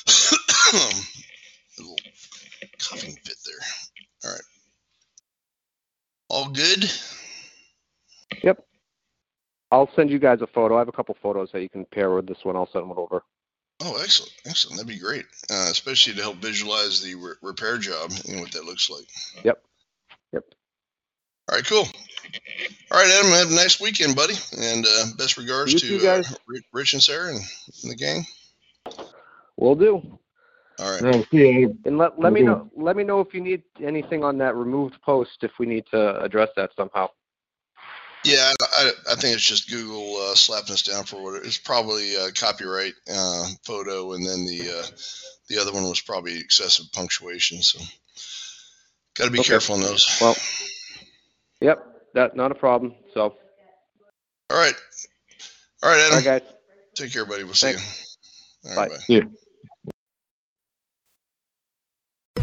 Little 1.78 1.96
coughing 2.80 3.16
fit 3.24 3.36
there. 3.46 3.54
All 4.24 4.32
right. 4.32 4.42
All 6.28 6.48
good? 6.48 6.90
I'll 9.70 9.90
send 9.96 10.10
you 10.10 10.18
guys 10.18 10.40
a 10.42 10.46
photo. 10.46 10.76
I 10.76 10.80
have 10.80 10.88
a 10.88 10.92
couple 10.92 11.16
photos 11.22 11.50
that 11.52 11.62
you 11.62 11.68
can 11.68 11.84
pair 11.86 12.12
with 12.12 12.26
this 12.26 12.44
one. 12.44 12.56
I'll 12.56 12.70
send 12.72 12.84
them 12.88 12.98
over. 12.98 13.22
Oh, 13.82 13.98
excellent. 14.02 14.32
Excellent. 14.46 14.76
That'd 14.78 14.88
be 14.88 14.98
great, 14.98 15.26
uh, 15.50 15.68
especially 15.70 16.14
to 16.14 16.22
help 16.22 16.36
visualize 16.36 17.02
the 17.02 17.14
re- 17.14 17.34
repair 17.42 17.78
job 17.78 18.10
and 18.28 18.40
what 18.40 18.52
that 18.52 18.64
looks 18.64 18.88
like. 18.88 19.04
Yep. 19.44 19.62
Yep. 20.32 20.44
All 21.50 21.56
right, 21.56 21.66
cool. 21.66 21.86
All 22.90 22.98
right, 22.98 23.10
Adam, 23.18 23.32
have 23.32 23.50
a 23.50 23.54
nice 23.54 23.80
weekend, 23.80 24.16
buddy. 24.16 24.34
And 24.58 24.86
uh, 24.86 25.04
best 25.18 25.36
regards 25.36 25.74
You 25.74 25.80
to 25.80 25.86
too, 25.98 26.02
guys. 26.02 26.32
Uh, 26.32 26.36
Rich 26.72 26.94
and 26.94 27.02
Sarah 27.02 27.30
and, 27.30 27.40
and 27.82 27.92
the 27.92 27.96
gang. 27.96 28.24
Will 29.56 29.74
do. 29.74 30.18
All 30.78 30.90
right. 30.90 31.02
No, 31.02 31.24
see 31.30 31.48
you. 31.48 31.78
And 31.84 31.98
let 31.98 32.18
let 32.18 32.32
me 32.32 32.40
Okay. 32.40 32.46
know 32.46 32.70
let 32.76 32.96
me 32.96 33.04
know 33.04 33.20
if 33.20 33.34
you 33.34 33.40
need 33.40 33.62
anything 33.82 34.24
on 34.24 34.38
that 34.38 34.54
removed 34.56 35.00
post 35.02 35.38
if 35.42 35.50
we 35.58 35.66
need 35.66 35.84
to 35.90 36.22
address 36.22 36.50
that 36.56 36.70
somehow. 36.76 37.08
Yeah, 38.26 38.52
I, 38.60 38.90
I 39.12 39.14
think 39.14 39.34
it's 39.36 39.44
just 39.48 39.70
Google 39.70 40.16
uh, 40.16 40.34
slapping 40.34 40.72
us 40.72 40.82
down 40.82 41.04
for 41.04 41.22
what 41.22 41.36
it- 41.36 41.46
it's 41.46 41.58
probably 41.58 42.16
a 42.16 42.32
copyright 42.32 42.94
uh, 43.08 43.46
photo, 43.64 44.12
and 44.14 44.26
then 44.26 44.44
the 44.46 44.68
uh, 44.80 44.86
the 45.48 45.58
other 45.58 45.72
one 45.72 45.84
was 45.84 46.00
probably 46.00 46.36
excessive 46.38 46.86
punctuation. 46.92 47.62
So, 47.62 47.78
got 49.14 49.26
to 49.26 49.30
be 49.30 49.38
Okay. 49.38 49.48
careful 49.48 49.76
on 49.76 49.82
those. 49.82 50.18
Well, 50.20 50.36
Yep, 51.60 51.86
that 52.14 52.36
not 52.36 52.50
a 52.50 52.54
problem. 52.56 52.94
So, 53.14 53.36
all 54.50 54.56
right, 54.58 54.74
all 55.82 55.90
right, 55.90 55.98
all 56.00 56.06
Adam. 56.06 56.14
right, 56.16 56.24
guys. 56.24 56.42
Take 56.96 57.12
care, 57.12 57.24
buddy. 57.26 57.44
We'll 57.44 57.54
see 57.54 57.72
Thanks. 57.72 58.18
you. 58.64 58.70
All 58.70 58.76
right, 58.76 58.90
Bye. 58.90 58.96
bye. 59.20 59.26